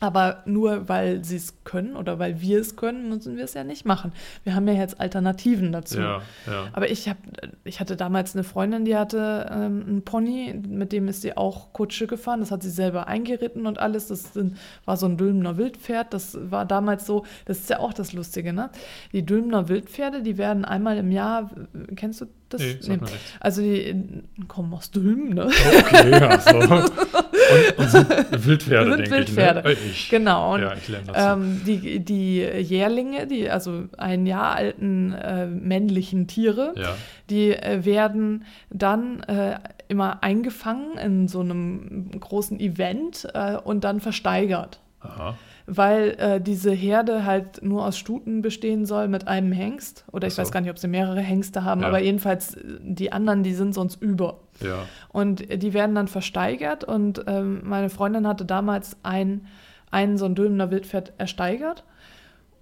Aber 0.00 0.42
nur 0.46 0.88
weil 0.88 1.22
sie 1.24 1.36
es 1.36 1.62
können 1.64 1.94
oder 1.94 2.18
weil 2.18 2.40
wir 2.40 2.58
es 2.58 2.76
können, 2.76 3.10
müssen 3.10 3.36
wir 3.36 3.44
es 3.44 3.52
ja 3.52 3.64
nicht 3.64 3.84
machen. 3.84 4.12
Wir 4.44 4.54
haben 4.54 4.66
ja 4.66 4.72
jetzt 4.72 4.98
Alternativen 4.98 5.72
dazu. 5.72 5.98
Ja, 5.98 6.22
ja. 6.46 6.68
Aber 6.72 6.90
ich, 6.90 7.06
hab, 7.06 7.18
ich 7.64 7.80
hatte 7.80 7.96
damals 7.96 8.34
eine 8.34 8.42
Freundin, 8.42 8.86
die 8.86 8.96
hatte 8.96 9.46
ähm, 9.50 9.84
einen 9.86 10.02
Pony, 10.02 10.54
mit 10.66 10.92
dem 10.92 11.06
ist 11.08 11.20
sie 11.20 11.36
auch 11.36 11.74
Kutsche 11.74 12.06
gefahren. 12.06 12.40
Das 12.40 12.50
hat 12.50 12.62
sie 12.62 12.70
selber 12.70 13.08
eingeritten 13.08 13.66
und 13.66 13.78
alles. 13.78 14.08
Das 14.08 14.32
sind, 14.32 14.56
war 14.86 14.96
so 14.96 15.04
ein 15.04 15.18
Dülmener 15.18 15.58
Wildpferd. 15.58 16.14
Das 16.14 16.38
war 16.50 16.64
damals 16.64 17.06
so, 17.06 17.26
das 17.44 17.58
ist 17.58 17.70
ja 17.70 17.78
auch 17.80 17.92
das 17.92 18.14
Lustige, 18.14 18.54
ne? 18.54 18.70
Die 19.12 19.26
Dülmener 19.26 19.68
Wildpferde, 19.68 20.22
die 20.22 20.38
werden 20.38 20.64
einmal 20.64 20.96
im 20.96 21.12
Jahr, 21.12 21.50
kennst 21.94 22.22
du 22.22 22.26
das? 22.48 22.62
Nee, 22.62 22.78
nee. 22.88 22.98
Also 23.38 23.60
die 23.60 24.24
kommen 24.48 24.72
aus 24.72 24.90
Dülmen, 24.90 25.34
ne? 25.34 25.46
Okay, 25.46 26.10
ja, 26.10 26.40
so. 26.40 26.90
Und, 27.50 27.78
und 27.78 27.90
sind 27.90 28.08
Wildpferde, 28.46 28.96
sind 28.96 29.10
Wildpferde. 29.10 29.72
ich. 29.72 29.78
Ne? 29.78 29.90
Ich, 29.90 30.08
genau. 30.10 30.54
Und, 30.54 30.62
ja, 30.62 30.74
ich 30.74 30.88
lerne 30.88 31.06
das. 31.06 31.36
Ähm, 31.36 31.62
die, 31.66 32.00
die 32.00 32.38
Jährlinge, 32.40 33.26
die 33.26 33.50
also 33.50 33.84
ein 33.98 34.26
Jahr 34.26 34.54
alten 34.54 35.12
äh, 35.12 35.46
männlichen 35.46 36.26
Tiere, 36.26 36.74
ja. 36.76 36.94
die 37.28 37.50
äh, 37.52 37.84
werden 37.84 38.44
dann 38.70 39.22
äh, 39.24 39.58
immer 39.88 40.22
eingefangen 40.22 40.98
in 40.98 41.28
so 41.28 41.40
einem 41.40 42.10
großen 42.18 42.60
Event 42.60 43.28
äh, 43.34 43.56
und 43.56 43.84
dann 43.84 44.00
versteigert. 44.00 44.80
Aha 45.00 45.36
weil 45.72 46.16
äh, 46.18 46.40
diese 46.40 46.72
Herde 46.72 47.24
halt 47.24 47.62
nur 47.62 47.86
aus 47.86 47.96
Stuten 47.96 48.42
bestehen 48.42 48.86
soll 48.86 49.06
mit 49.06 49.28
einem 49.28 49.52
Hengst. 49.52 50.04
Oder 50.10 50.26
ich 50.26 50.34
so. 50.34 50.42
weiß 50.42 50.50
gar 50.50 50.60
nicht, 50.60 50.70
ob 50.70 50.78
sie 50.78 50.88
mehrere 50.88 51.20
Hengste 51.20 51.64
haben, 51.64 51.82
ja. 51.82 51.86
aber 51.86 52.02
jedenfalls 52.02 52.56
äh, 52.56 52.60
die 52.80 53.12
anderen, 53.12 53.44
die 53.44 53.54
sind 53.54 53.72
sonst 53.72 54.02
über. 54.02 54.40
Ja. 54.60 54.84
Und 55.10 55.62
die 55.62 55.72
werden 55.72 55.94
dann 55.94 56.08
versteigert 56.08 56.82
und 56.82 57.24
ähm, 57.28 57.60
meine 57.62 57.88
Freundin 57.88 58.26
hatte 58.26 58.44
damals 58.44 58.96
ein, 59.04 59.46
einen 59.92 60.18
so 60.18 60.24
ein 60.24 60.34
Dülmener 60.34 60.72
Wildpferd 60.72 61.12
ersteigert. 61.18 61.84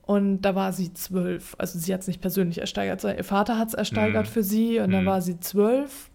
Und 0.02 0.42
da 0.42 0.54
war 0.54 0.72
sie 0.72 0.92
zwölf. 0.92 1.54
Also 1.58 1.78
sie 1.78 1.92
hat 1.92 2.02
es 2.02 2.08
nicht 2.08 2.20
persönlich 2.20 2.58
ersteigert, 2.58 3.00
sondern 3.00 3.18
ihr 3.18 3.24
Vater 3.24 3.58
hat 3.58 3.68
es 3.68 3.74
ersteigert 3.74 4.26
mhm. 4.26 4.30
für 4.30 4.42
sie 4.42 4.80
und 4.80 4.88
mhm. 4.88 4.92
dann 4.92 5.06
war 5.06 5.22
sie 5.22 5.40
zwölf 5.40 6.10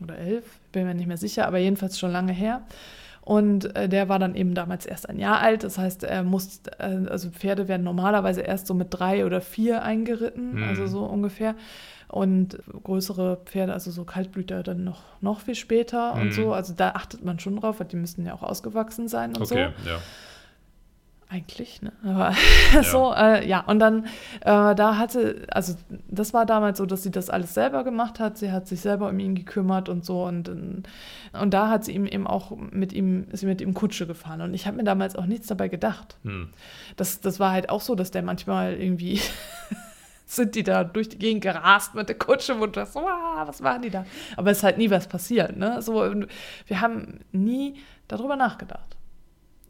oder 0.00 0.18
elf, 0.18 0.44
bin 0.72 0.86
mir 0.86 0.94
nicht 0.94 1.06
mehr 1.06 1.16
sicher, 1.16 1.46
aber 1.46 1.58
jedenfalls 1.58 1.98
schon 1.98 2.10
lange 2.10 2.32
her. 2.32 2.62
Und 3.24 3.76
äh, 3.76 3.88
der 3.88 4.08
war 4.08 4.18
dann 4.18 4.34
eben 4.34 4.52
damals 4.54 4.84
erst 4.84 5.08
ein 5.08 5.18
Jahr 5.18 5.40
alt. 5.40 5.62
Das 5.62 5.78
heißt, 5.78 6.02
er 6.02 6.24
muss, 6.24 6.60
äh, 6.78 7.06
also 7.08 7.30
Pferde 7.30 7.68
werden 7.68 7.84
normalerweise 7.84 8.40
erst 8.40 8.66
so 8.66 8.74
mit 8.74 8.88
drei 8.90 9.24
oder 9.24 9.40
vier 9.40 9.82
eingeritten, 9.84 10.56
Mhm. 10.56 10.62
also 10.64 10.86
so 10.88 11.04
ungefähr. 11.04 11.54
Und 12.08 12.58
größere 12.82 13.38
Pferde, 13.46 13.72
also 13.72 13.90
so 13.90 14.04
Kaltblüter, 14.04 14.62
dann 14.64 14.84
noch, 14.84 15.02
noch 15.20 15.40
viel 15.40 15.54
später 15.54 16.14
und 16.14 16.26
Mhm. 16.26 16.32
so. 16.32 16.52
Also 16.52 16.74
da 16.76 16.90
achtet 16.90 17.24
man 17.24 17.38
schon 17.38 17.56
drauf, 17.56 17.78
weil 17.80 17.86
die 17.86 17.96
müssen 17.96 18.26
ja 18.26 18.34
auch 18.34 18.42
ausgewachsen 18.42 19.06
sein 19.08 19.34
und 19.36 19.46
so. 19.46 19.54
Okay, 19.54 19.68
ja. 19.86 19.98
Eigentlich, 21.32 21.80
ne? 21.80 21.92
Aber 22.04 22.34
so, 22.82 23.14
äh, 23.14 23.48
ja. 23.48 23.60
Und 23.60 23.78
dann, 23.78 24.04
äh, 24.42 24.74
da 24.74 24.98
hatte, 24.98 25.46
also 25.50 25.74
das 26.08 26.34
war 26.34 26.44
damals 26.44 26.76
so, 26.76 26.84
dass 26.84 27.02
sie 27.02 27.10
das 27.10 27.30
alles 27.30 27.54
selber 27.54 27.84
gemacht 27.84 28.20
hat. 28.20 28.36
Sie 28.36 28.52
hat 28.52 28.68
sich 28.68 28.82
selber 28.82 29.08
um 29.08 29.18
ihn 29.18 29.34
gekümmert 29.34 29.88
und 29.88 30.04
so. 30.04 30.24
Und, 30.24 30.50
ähm, 30.50 30.82
und 31.32 31.54
da 31.54 31.70
hat 31.70 31.86
sie 31.86 31.92
ihm 31.92 32.04
eben 32.04 32.26
auch 32.26 32.54
mit 32.54 32.92
ihm, 32.92 33.28
ist 33.32 33.40
sie 33.40 33.46
mit 33.46 33.62
ihm 33.62 33.72
Kutsche 33.72 34.06
gefahren. 34.06 34.42
Und 34.42 34.52
ich 34.52 34.66
habe 34.66 34.76
mir 34.76 34.84
damals 34.84 35.16
auch 35.16 35.24
nichts 35.24 35.46
dabei 35.46 35.68
gedacht. 35.68 36.18
Hm. 36.22 36.50
Das, 36.96 37.20
das 37.20 37.40
war 37.40 37.52
halt 37.52 37.70
auch 37.70 37.80
so, 37.80 37.94
dass 37.94 38.10
der 38.10 38.22
manchmal 38.22 38.74
irgendwie 38.74 39.18
sind 40.26 40.54
die 40.54 40.64
da 40.64 40.84
durch 40.84 41.08
die 41.08 41.18
Gegend 41.18 41.42
gerast 41.42 41.94
mit 41.94 42.10
der 42.10 42.18
Kutsche 42.18 42.54
und 42.54 42.76
das, 42.76 42.94
ah, 42.94 43.44
was 43.46 43.62
machen 43.62 43.80
die 43.80 43.90
da? 43.90 44.04
Aber 44.36 44.50
es 44.50 44.58
ist 44.58 44.64
halt 44.64 44.76
nie 44.76 44.90
was 44.90 45.06
passiert, 45.06 45.56
ne? 45.56 45.80
So, 45.80 46.12
wir 46.66 46.80
haben 46.82 47.20
nie 47.32 47.76
darüber 48.06 48.36
nachgedacht. 48.36 48.96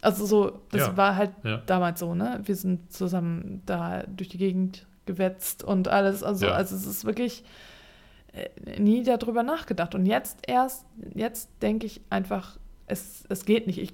Also 0.02 0.26
so, 0.26 0.60
das 0.70 0.80
Ja, 0.82 0.96
war 0.96 1.16
halt 1.16 1.30
ja. 1.44 1.62
damals 1.66 2.00
so, 2.00 2.14
ne? 2.14 2.40
Wir 2.44 2.56
sind 2.56 2.92
zusammen 2.92 3.62
da 3.64 4.02
durch 4.02 4.28
die 4.28 4.36
Gegend 4.38 4.86
gewetzt 5.06 5.64
und 5.64 5.88
alles. 5.88 6.22
Also, 6.22 6.46
Ja. 6.46 6.52
also 6.52 6.76
es 6.76 6.84
ist 6.86 7.04
wirklich 7.04 7.44
äh, 8.34 8.80
nie 8.80 9.02
darüber 9.04 9.42
nachgedacht. 9.42 9.94
Und 9.94 10.04
jetzt 10.06 10.38
erst, 10.46 10.84
jetzt 11.14 11.48
denke 11.62 11.86
ich 11.86 12.00
einfach, 12.10 12.58
es, 12.86 13.24
es 13.28 13.44
geht 13.44 13.66
nicht. 13.68 13.78
Ich 13.78 13.92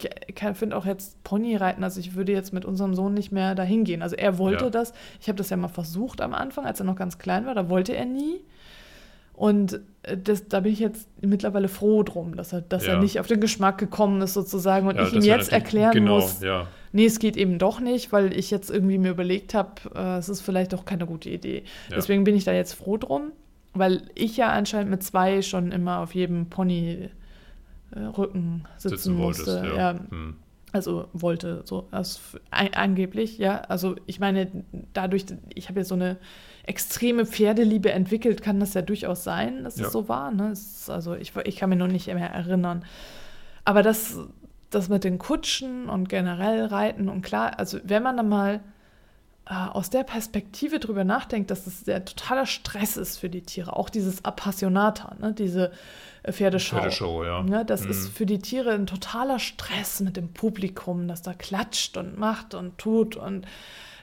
finde 0.54 0.76
auch 0.76 0.86
jetzt 0.86 1.22
Ponyreiten, 1.24 1.84
also 1.84 2.00
ich 2.00 2.14
würde 2.14 2.32
jetzt 2.32 2.52
mit 2.54 2.64
unserem 2.64 2.94
Sohn 2.94 3.14
nicht 3.14 3.30
mehr 3.30 3.54
dahin 3.54 3.84
gehen. 3.84 4.00
Also 4.02 4.16
er 4.16 4.38
wollte 4.38 4.64
Ja. 4.64 4.70
das. 4.70 4.92
Ich 5.20 5.28
habe 5.28 5.36
das 5.36 5.50
ja 5.50 5.56
mal 5.56 5.68
versucht 5.68 6.20
am 6.20 6.32
Anfang, 6.34 6.64
als 6.66 6.80
er 6.80 6.86
noch 6.86 6.96
ganz 6.96 7.18
klein 7.18 7.46
war, 7.46 7.54
da 7.54 7.68
wollte 7.68 7.94
er 7.94 8.06
nie. 8.06 8.40
Und 9.38 9.80
äh, 10.02 10.16
das, 10.16 10.48
da 10.48 10.58
bin 10.60 10.72
ich 10.72 10.80
jetzt 10.80 11.06
mittlerweile 11.20 11.68
froh 11.68 12.02
drum, 12.02 12.34
dass 12.34 12.52
er, 12.52 12.60
dass 12.60 12.84
er 12.88 12.94
Ja. 12.94 13.00
nicht 13.00 13.20
auf 13.20 13.28
den 13.28 13.40
Geschmack 13.40 13.78
gekommen 13.78 14.20
ist 14.20 14.34
sozusagen 14.34 14.88
und 14.88 14.96
Ja, 14.96 15.06
ich 15.06 15.12
ihm 15.12 15.22
jetzt 15.22 15.52
erklären 15.52 15.92
genau, 15.92 16.16
muss, 16.16 16.40
ja. 16.42 16.66
nee, 16.90 17.04
es 17.06 17.20
geht 17.20 17.36
eben 17.36 17.58
doch 17.60 17.78
nicht, 17.78 18.10
weil 18.10 18.36
ich 18.36 18.50
jetzt 18.50 18.68
irgendwie 18.68 18.98
mir 18.98 19.12
überlegt 19.12 19.54
habe, 19.54 19.70
äh, 19.94 20.18
es 20.18 20.28
ist 20.28 20.40
vielleicht 20.40 20.72
doch 20.72 20.84
keine 20.84 21.06
gute 21.06 21.30
Idee. 21.30 21.62
Deswegen 21.94 22.24
bin 22.24 22.34
ich 22.34 22.42
da 22.44 22.52
jetzt 22.52 22.72
froh 22.72 22.96
drum, 22.96 23.30
weil 23.74 24.02
ich 24.16 24.36
ja 24.36 24.48
anscheinend 24.50 24.90
mit 24.90 25.04
zwei 25.04 25.40
schon 25.42 25.70
immer 25.70 26.00
auf 26.00 26.16
jedem 26.16 26.46
Pony 26.46 27.08
äh, 27.94 28.00
Rücken 28.00 28.64
sitzen, 28.76 28.96
Sitzen 28.96 29.18
wolltest, 29.18 29.46
musste. 29.46 29.72
Ja, 29.76 30.00
Hm. 30.10 30.34
Also 30.72 31.08
wollte 31.12 31.62
so 31.64 31.88
also 31.90 32.18
an, 32.50 32.68
angeblich, 32.74 33.38
ja. 33.38 33.60
Also 33.62 33.96
ich 34.06 34.20
meine, 34.20 34.50
dadurch, 34.92 35.24
ich 35.54 35.68
habe 35.68 35.80
ja 35.80 35.84
so 35.84 35.94
eine 35.94 36.18
extreme 36.64 37.24
Pferdeliebe 37.24 37.90
entwickelt, 37.90 38.42
kann 38.42 38.60
das 38.60 38.74
ja 38.74 38.82
durchaus 38.82 39.24
sein, 39.24 39.64
dass 39.64 39.78
Ja. 39.78 39.86
es 39.86 39.92
so 39.92 40.08
war. 40.08 40.30
Ne? 40.30 40.50
Es 40.50 40.90
also 40.90 41.14
ich, 41.14 41.32
ich 41.44 41.56
kann 41.56 41.70
mich 41.70 41.78
noch 41.78 41.86
nicht 41.88 42.06
mehr 42.06 42.30
erinnern. 42.30 42.84
Aber 43.64 43.82
das, 43.82 44.18
das 44.70 44.88
mit 44.88 45.04
den 45.04 45.18
Kutschen 45.18 45.88
und 45.88 46.08
generell 46.08 46.66
Reiten 46.66 47.08
und 47.08 47.22
klar, 47.22 47.58
also 47.58 47.78
wenn 47.84 48.02
man 48.02 48.16
dann 48.18 48.28
mal 48.28 48.60
aus 49.54 49.88
der 49.90 50.02
Perspektive 50.04 50.78
drüber 50.78 51.04
nachdenkt, 51.04 51.50
dass 51.50 51.64
das 51.64 51.84
der 51.84 52.04
totaler 52.04 52.44
Stress 52.46 52.96
ist 52.96 53.16
für 53.18 53.30
die 53.30 53.40
Tiere, 53.42 53.74
auch 53.76 53.88
dieses 53.88 54.24
Appassionata, 54.24 55.16
ne? 55.20 55.32
diese 55.32 55.72
äh, 56.22 56.32
Pferdeschau. 56.32 56.76
Pferdeshow, 56.78 57.24
ja. 57.24 57.42
Ne, 57.42 57.64
das 57.64 57.84
Mhm. 57.84 57.90
ist 57.90 58.08
für 58.10 58.26
die 58.26 58.40
Tiere 58.40 58.72
ein 58.72 58.86
totaler 58.86 59.38
Stress 59.38 60.00
mit 60.00 60.16
dem 60.18 60.28
Publikum, 60.34 61.08
das 61.08 61.22
da 61.22 61.32
klatscht 61.32 61.96
und 61.96 62.18
macht 62.18 62.54
und 62.54 62.76
tut 62.78 63.16
und 63.16 63.46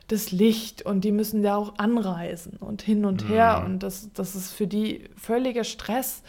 das 0.07 0.31
Licht 0.31 0.83
und 0.83 1.01
die 1.03 1.11
müssen 1.11 1.43
ja 1.43 1.55
auch 1.55 1.77
anreisen 1.77 2.57
und 2.57 2.81
hin 2.81 3.05
und 3.05 3.27
her 3.29 3.59
Mhm. 3.59 3.65
und 3.65 3.79
das, 3.83 4.11
das 4.13 4.35
ist 4.35 4.51
für 4.51 4.67
die 4.67 5.09
völliger 5.15 5.63
Stress 5.63 6.23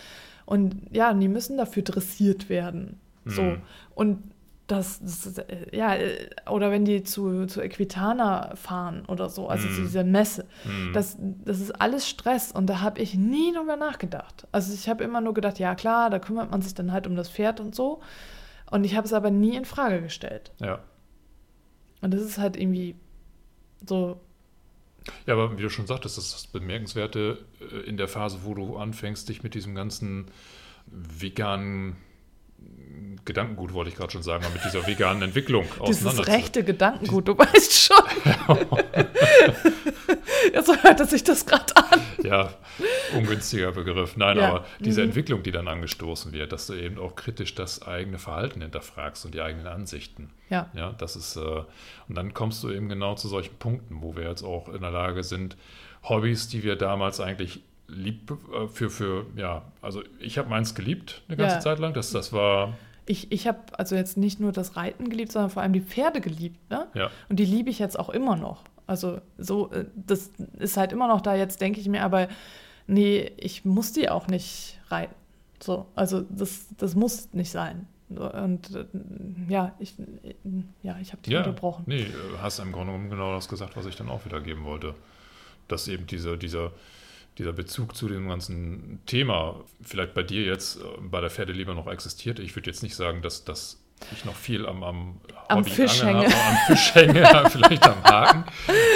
und 0.45 0.77
ja, 0.91 1.13
die 1.15 1.29
müssen 1.29 1.57
dafür 1.57 1.83
dressiert 1.83 2.49
werden. 2.49 3.01
So. 3.25 3.43
Mhm. 3.43 3.63
Und 3.95 4.23
das, 4.67 4.99
das 5.01 5.39
äh, 5.39 5.77
ja, 5.77 5.95
äh, 5.95 6.29
oder 6.51 6.71
wenn 6.71 6.85
die 6.85 7.03
zu, 7.05 7.47
zu 7.47 7.61
Equitana 7.63 8.55
fahren 8.57 9.05
oder 9.07 9.29
so, 9.29 9.49
also 9.49 9.69
zu 9.69 9.81
Mhm. 9.81 9.85
dieser 9.87 10.05
Messe, 10.05 10.47
Hm. 10.65 10.93
das, 10.93 11.17
das 11.45 11.61
ist 11.61 11.71
alles 11.81 12.09
Stress 12.09 12.51
und 12.53 12.67
da 12.67 12.81
habe 12.81 13.01
ich 13.01 13.15
nie 13.15 13.53
drüber 13.55 13.77
nachgedacht. 13.77 14.47
Also 14.53 14.75
ich 14.75 14.89
habe 14.89 15.05
immer 15.05 15.21
nur 15.21 15.35
gedacht, 15.35 15.59
ja 15.59 15.75
klar, 15.75 16.11
da 16.11 16.19
kümmert 16.19 16.51
man 16.51 16.63
sich 16.63 16.75
dann 16.75 16.91
halt 16.93 17.07
um 17.07 17.15
das 17.17 17.31
Pferd 17.31 17.61
und 17.61 17.75
so. 17.75 18.01
Und 18.71 18.85
ich 18.85 18.97
habe 18.97 19.07
es 19.07 19.13
aber 19.13 19.31
nie 19.31 19.55
in 19.57 19.65
Frage 19.65 20.03
gestellt. 20.03 20.53
ja. 20.61 20.81
Und 22.03 22.13
das 22.13 22.21
ist 22.23 22.39
halt 22.39 22.57
irgendwie 22.57 22.95
so, 23.89 24.21
Ja, 25.27 25.35
aber 25.35 25.57
wie 25.57 25.63
du 25.63 25.71
schon 25.71 25.87
sagtest, 25.87 26.19
das 26.19 26.27
ist 26.27 26.35
das 26.35 26.47
Bemerkenswerte 26.49 27.39
äh, 27.61 27.89
in 27.89 27.97
der 27.97 28.09
Phase, 28.09 28.41
wo 28.45 28.55
du 28.55 28.77
anfängst, 28.77 29.29
dich 29.29 29.43
mit 29.43 29.55
diesem 29.55 29.75
ganzen 29.75 30.27
veganen 30.87 31.97
Gedankengut, 33.25 33.73
wollte 33.73 33.91
ich 33.91 33.97
gerade 33.97 34.13
schon 34.13 34.23
sagen, 34.23 34.45
mit 34.53 34.63
dieser 34.65 34.87
veganen 34.87 35.23
Entwicklung 35.23 35.65
dieses 35.89 36.27
rechte 36.29 36.63
Gedankengut, 36.63 37.27
du 37.29 37.37
weißt 37.37 37.73
schon. 37.73 37.97
ja, 40.55 40.63
so 40.63 40.77
hört 40.77 41.01
es 41.01 41.11
sich 41.11 41.25
das 41.25 41.45
gerade 41.47 41.77
an. 41.77 42.01
Ja, 42.23 42.51
ungünstiger 43.15 43.73
Begriff. 43.73 44.17
Nein, 44.17 44.37
Ja. 44.39 44.49
aber 44.49 44.65
diese 44.81 45.01
Mhm. 45.03 45.09
Entwicklung, 45.09 45.43
die 45.43 45.53
dann 45.53 45.69
angestoßen 45.69 46.33
wird, 46.33 46.53
dass 46.53 46.67
du 46.67 46.75
eben 46.75 46.99
auch 46.99 47.15
kritisch 47.17 47.55
das 47.55 47.83
eigene 47.83 48.19
Verhalten 48.19 48.61
hinterfragst 48.63 49.25
und 49.25 49.35
die 49.35 49.41
eigenen 49.41 49.67
Ansichten. 49.67 50.31
Ja, 50.49 50.71
Ja, 50.75 50.93
das 50.93 51.17
ist, 51.17 51.37
äh, 51.37 51.41
und 51.41 52.15
dann 52.17 52.35
kommst 52.35 52.63
du 52.63 52.71
eben 52.71 52.89
genau 52.89 53.15
zu 53.15 53.29
solchen 53.29 53.57
Punkten, 53.57 54.03
wo 54.03 54.15
wir 54.17 54.25
jetzt 54.29 54.43
auch 54.43 54.69
in 54.69 54.83
der 54.83 54.91
Lage 54.91 55.23
sind, 55.25 55.57
Hobbys, 56.05 56.49
die 56.49 56.63
wir 56.63 56.77
damals 56.77 57.21
eigentlich 57.21 57.63
lieb 57.89 58.31
äh, 58.53 58.69
für, 58.69 58.91
für, 58.91 59.27
ja, 59.37 59.63
also 59.83 60.03
ich 60.21 60.39
habe 60.39 60.49
meins 60.49 60.75
geliebt 60.75 61.23
eine 61.29 61.37
ganze 61.37 61.57
Ja. 61.57 61.61
Zeit 61.61 61.79
lang. 61.79 61.95
Das, 61.95 62.11
das 62.11 62.33
war, 62.33 62.77
ich, 63.07 63.31
ich 63.31 63.47
habe 63.47 63.61
also 63.79 63.95
jetzt 63.95 64.17
nicht 64.17 64.41
nur 64.41 64.53
das 64.53 64.77
Reiten 64.77 65.09
geliebt, 65.09 65.33
sondern 65.33 65.51
vor 65.51 65.63
allem 65.63 65.73
die 65.73 65.81
Pferde 65.81 66.21
geliebt. 66.21 66.59
Ne? 66.71 66.89
ja, 66.95 67.11
Und 67.29 67.37
die 67.39 67.45
liebe 67.45 67.71
ich 67.71 67.79
jetzt 67.79 67.99
auch 67.99 68.09
immer 68.11 68.37
noch. 68.37 68.65
Also 68.87 69.21
so, 69.39 69.71
äh, 69.73 69.87
das 69.95 70.31
ist 70.59 70.77
halt 70.77 70.93
immer 70.93 71.09
noch 71.09 71.21
da. 71.21 71.35
Jetzt 71.37 71.61
denke 71.61 71.81
ich 71.81 71.89
mir 71.89 72.03
aber, 72.03 72.29
nee, 72.87 73.33
ich 73.37 73.65
muss 73.65 73.93
die 73.93 74.09
auch 74.09 74.27
nicht 74.29 74.79
reiten. 74.89 75.15
So, 75.63 75.87
also 75.95 76.23
das, 76.29 76.67
das 76.77 76.95
muss 76.95 77.33
nicht 77.33 77.51
sein. 77.51 77.87
Und 78.09 78.75
äh, 78.77 78.85
ja, 79.49 79.75
ich, 79.81 79.95
ja, 80.83 80.97
ich 81.01 81.13
habe 81.13 81.23
dich 81.23 81.33
ja, 81.33 81.41
unterbrochen. 81.41 81.85
nee, 81.87 82.03
äh, 82.03 82.13
hast 82.41 82.59
im 82.61 82.71
Grunde 82.71 82.93
genommen 82.93 83.11
genau 83.11 83.35
das 83.35 83.49
gesagt, 83.49 83.77
was 83.77 83.87
ich 83.87 83.97
dann 83.97 84.09
auch 84.09 84.25
wiedergeben 84.25 84.65
wollte. 84.65 84.95
Dass 85.67 85.89
eben 85.89 86.07
diese, 86.07 86.39
dieser, 86.39 86.71
dieser 87.39 87.53
Bezug 87.53 87.95
zu 87.97 88.09
dem 88.09 88.29
ganzen 88.29 89.01
Thema 89.07 89.57
vielleicht 89.83 90.15
bei 90.15 90.23
dir 90.23 90.43
jetzt 90.45 90.77
äh, 90.77 90.81
bei 91.01 91.21
der 91.21 91.31
Pferdeliebe 91.31 91.75
noch 91.75 91.87
existiert. 91.87 92.39
Ich 92.39 92.57
würde 92.57 92.71
jetzt 92.71 92.83
nicht 92.83 92.97
sagen, 92.97 93.23
dass, 93.23 93.45
dass 93.45 93.83
ich 94.13 94.25
noch 94.25 94.35
viel 94.35 94.67
am, 94.67 94.83
am, 94.83 95.21
Am 95.49 95.59
Hobby 95.59 95.71
Fisch 95.71 96.03
hänge. 96.03 96.27
habe, 96.27 96.35
am 96.35 96.57
Fisch 96.67 96.95
hänge, 96.95 97.25
vielleicht 97.51 97.87
am 97.87 98.03
Haken. 98.05 98.45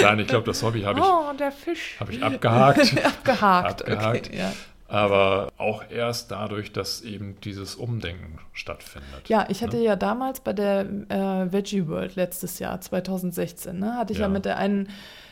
Nein, 0.01 0.19
ich 0.19 0.27
glaube, 0.27 0.45
das 0.45 0.61
Hobby 0.63 0.81
habe 0.81 0.99
ich, 0.99 1.05
oh, 1.05 1.33
der 1.37 1.51
Fisch. 1.51 1.97
habe 1.99 2.13
ich 2.13 2.23
abgehakt. 2.23 2.79
abgehakt. 3.05 3.81
Abgehakt. 3.81 4.27
Okay, 4.27 4.37
ja. 4.37 4.53
Aber 4.87 5.53
auch 5.57 5.83
erst 5.89 6.31
dadurch, 6.31 6.73
dass 6.73 7.01
eben 7.01 7.39
dieses 7.41 7.75
Umdenken 7.75 8.39
stattfindet. 8.51 9.29
Ja, 9.29 9.45
ich 9.47 9.63
hatte 9.63 9.77
Ne? 9.77 9.83
ja 9.85 9.95
damals 9.95 10.41
bei 10.41 10.51
der 10.51 10.81
äh, 10.81 11.51
Veggie 11.53 11.87
World 11.87 12.15
letztes 12.17 12.59
Jahr, 12.59 12.81
2016, 12.81 13.79
ne, 13.79 13.95
hatte 13.95 14.11
ich 14.11 14.19
ja. 14.19 14.25
Ja. 14.25 14.29
mit 14.29 14.43
der 14.43 14.57
einen 14.57 14.89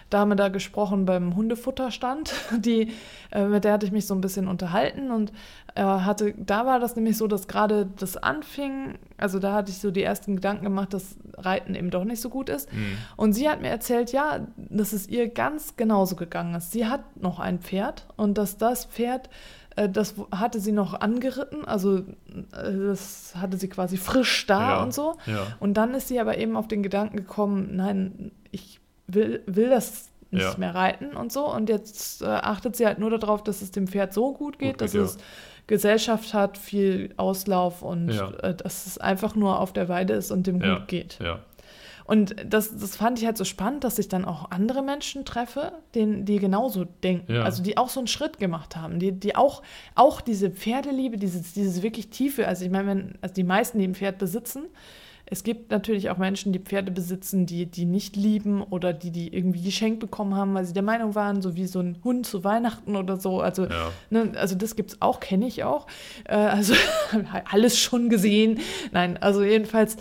Dame 0.09 0.35
da 0.35 0.49
gesprochen 0.49 1.05
beim 1.05 1.35
Hundefutterstand, 1.35 2.33
die, 2.57 2.91
äh, 3.31 3.45
mit 3.45 3.63
der 3.63 3.73
hatte 3.73 3.85
ich 3.85 3.91
mich 3.91 4.07
so 4.07 4.15
ein 4.15 4.21
bisschen 4.21 4.47
unterhalten 4.47 5.11
und 5.11 5.31
äh, 5.75 5.81
hatte, 5.83 6.33
da 6.37 6.65
war 6.65 6.79
das 6.79 6.95
nämlich 6.95 7.17
so, 7.17 7.27
dass 7.27 7.47
gerade 7.47 7.87
das 7.97 8.17
anfing, 8.17 8.97
also 9.17 9.39
da 9.39 9.53
hatte 9.53 9.71
ich 9.71 9.77
so 9.79 9.91
die 9.91 10.03
ersten 10.03 10.35
Gedanken 10.35 10.63
gemacht, 10.63 10.93
dass 10.93 11.15
Reiten 11.37 11.75
eben 11.75 11.89
doch 11.91 12.03
nicht 12.05 12.21
so 12.21 12.29
gut 12.29 12.49
ist. 12.49 12.71
Mhm. 12.73 12.97
Und 13.17 13.33
sie 13.33 13.49
hat 13.49 13.61
mir 13.61 13.69
erzählt, 13.69 14.11
ja, 14.11 14.39
dass 14.57 14.93
es 14.93 15.07
ihr 15.07 15.29
ganz 15.29 15.75
genauso 15.77 16.15
gegangen 16.15 16.55
ist. 16.55 16.71
Sie 16.71 16.87
hat 16.87 17.21
noch 17.21 17.39
ein 17.39 17.59
Pferd 17.59 18.07
und 18.17 18.37
dass 18.37 18.57
das 18.57 18.85
Pferd, 18.85 19.29
äh, 19.75 19.87
das 19.87 20.15
hatte 20.31 20.59
sie 20.59 20.71
noch 20.71 20.99
angeritten, 20.99 21.65
also 21.65 21.99
äh, 21.99 22.03
das 22.51 23.33
hatte 23.35 23.57
sie 23.57 23.69
quasi 23.69 23.97
frisch 23.97 24.47
da 24.47 24.71
Ja, 24.77 24.83
und 24.83 24.93
so. 24.93 25.17
ja. 25.27 25.45
Und 25.59 25.75
dann 25.75 25.93
ist 25.93 26.07
sie 26.07 26.19
aber 26.19 26.37
eben 26.39 26.57
auf 26.57 26.67
den 26.67 26.81
Gedanken 26.83 27.17
gekommen, 27.17 27.75
nein, 27.75 28.31
ich 28.51 28.79
will, 29.13 29.41
will 29.45 29.69
das 29.69 30.09
nicht 30.31 30.43
Ja. 30.43 30.55
mehr 30.57 30.75
reiten 30.75 31.15
und 31.15 31.31
so. 31.31 31.51
Und 31.51 31.69
jetzt 31.69 32.21
äh, 32.21 32.25
achtet 32.25 32.75
sie 32.75 32.85
halt 32.85 32.99
nur 32.99 33.09
darauf, 33.17 33.43
dass 33.43 33.61
es 33.61 33.71
dem 33.71 33.87
Pferd 33.87 34.13
so 34.13 34.33
gut 34.33 34.59
geht, 34.59 34.73
Gut 34.73 34.81
dass 34.81 34.93
ja. 34.93 35.01
es 35.01 35.17
Gesellschaft 35.67 36.33
hat, 36.33 36.57
viel 36.57 37.13
Auslauf 37.17 37.81
und 37.81 38.09
Ja. 38.09 38.29
äh, 38.41 38.55
dass 38.55 38.85
es 38.85 38.97
einfach 38.97 39.35
nur 39.35 39.59
auf 39.59 39.73
der 39.73 39.89
Weide 39.89 40.13
ist 40.13 40.31
und 40.31 40.47
dem 40.47 40.59
gut 40.59 40.87
geht. 40.87 41.19
Und 42.05 42.35
das, 42.43 42.75
das 42.75 42.95
fand 42.95 43.19
ich 43.19 43.25
halt 43.27 43.37
so 43.37 43.43
spannend, 43.45 43.83
dass 43.83 43.99
ich 43.99 44.07
dann 44.07 44.25
auch 44.25 44.49
andere 44.49 44.81
Menschen 44.81 45.25
treffe, 45.25 45.73
denen, 45.93 46.25
die 46.25 46.39
genauso 46.39 46.85
denken. 46.85 47.35
Also 47.37 47.61
die 47.61 47.77
auch 47.77 47.89
so 47.89 47.99
einen 47.99 48.07
Schritt 48.07 48.39
gemacht 48.39 48.75
haben, 48.75 48.97
die, 48.99 49.11
die 49.11 49.35
auch, 49.35 49.61
auch 49.93 50.19
diese 50.19 50.49
Pferdeliebe, 50.49 51.17
dieses, 51.17 51.53
dieses 51.53 51.83
wirklich 51.83 52.09
tiefe, 52.09 52.47
also 52.47 52.65
ich 52.65 52.71
meine, 52.71 52.87
wenn, 52.87 53.13
also 53.21 53.35
die 53.35 53.43
meisten, 53.43 53.77
die 53.77 53.87
ein 53.87 53.93
Pferd 53.93 54.17
besitzen, 54.17 54.65
es 55.31 55.43
gibt 55.43 55.71
natürlich 55.71 56.09
auch 56.09 56.17
Menschen, 56.17 56.51
die 56.53 56.59
Pferde 56.59 56.91
besitzen, 56.91 57.45
die 57.45 57.65
die 57.65 57.85
nicht 57.85 58.15
lieben 58.15 58.63
oder 58.63 58.93
die 58.93 59.11
die 59.11 59.33
irgendwie 59.33 59.61
geschenkt 59.61 59.99
bekommen 59.99 60.35
haben, 60.35 60.53
weil 60.53 60.65
sie 60.65 60.73
der 60.73 60.83
Meinung 60.83 61.15
waren, 61.15 61.41
so 61.41 61.55
wie 61.55 61.67
so 61.67 61.79
ein 61.79 61.97
Hund 62.03 62.25
zu 62.25 62.43
Weihnachten 62.43 62.95
oder 62.95 63.17
so. 63.17 63.41
Also, 63.41 63.65
Ja. 63.65 63.91
ne, 64.09 64.31
also 64.35 64.55
das 64.55 64.75
gibt 64.75 64.91
es 64.91 65.01
auch, 65.01 65.19
kenne 65.19 65.47
ich 65.47 65.63
auch. 65.63 65.87
Äh, 66.25 66.35
also 66.35 66.73
alles 67.51 67.77
schon 67.77 68.09
gesehen. 68.09 68.59
Nein, 68.91 69.17
also 69.17 69.43
jedenfalls 69.43 69.97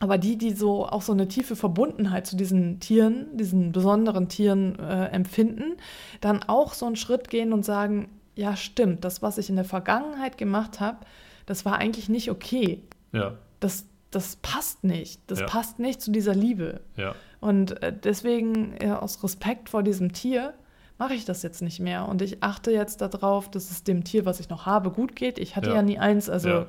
aber 0.00 0.16
die, 0.16 0.36
die 0.38 0.52
so 0.52 0.86
auch 0.86 1.02
so 1.02 1.12
eine 1.12 1.26
tiefe 1.26 1.56
Verbundenheit 1.56 2.24
zu 2.26 2.36
diesen 2.36 2.78
Tieren, 2.78 3.36
diesen 3.36 3.72
besonderen 3.72 4.28
Tieren 4.28 4.78
äh, 4.78 5.06
empfinden, 5.06 5.76
dann 6.20 6.44
auch 6.44 6.72
so 6.74 6.86
einen 6.86 6.94
Schritt 6.94 7.28
gehen 7.30 7.52
und 7.52 7.64
sagen, 7.64 8.08
ja 8.36 8.54
stimmt, 8.56 9.04
das, 9.04 9.22
was 9.22 9.38
ich 9.38 9.50
in 9.50 9.56
der 9.56 9.64
Vergangenheit 9.64 10.38
gemacht 10.38 10.78
habe, 10.78 10.98
das 11.46 11.64
war 11.64 11.78
eigentlich 11.78 12.08
nicht 12.08 12.30
okay. 12.30 12.80
Ja, 13.12 13.32
Das, 13.58 13.86
das 14.10 14.36
passt 14.36 14.84
nicht. 14.84 15.20
Das 15.30 15.40
Ja. 15.40 15.46
passt 15.46 15.78
nicht 15.78 16.00
zu 16.00 16.10
dieser 16.10 16.34
Liebe. 16.34 16.80
ja, 16.96 17.14
Und 17.40 17.82
äh, 17.82 17.92
deswegen, 17.92 18.74
äh, 18.80 18.90
aus 18.90 19.22
Respekt 19.22 19.68
vor 19.68 19.82
diesem 19.82 20.12
Tier, 20.12 20.54
mache 20.96 21.14
ich 21.14 21.24
das 21.24 21.42
jetzt 21.44 21.62
nicht 21.62 21.78
mehr. 21.78 22.08
Und 22.08 22.22
ich 22.22 22.42
achte 22.42 22.72
jetzt 22.72 23.00
darauf, 23.00 23.48
dass 23.50 23.70
es 23.70 23.84
dem 23.84 24.02
Tier, 24.02 24.24
was 24.26 24.40
ich 24.40 24.48
noch 24.48 24.66
habe, 24.66 24.90
gut 24.90 25.14
geht. 25.14 25.38
Ich 25.38 25.54
hatte 25.54 25.68
Ja. 25.70 25.76
ja, 25.76 25.82
nie 25.82 25.98
eins, 25.98 26.28
also 26.28 26.48
Ja. 26.48 26.66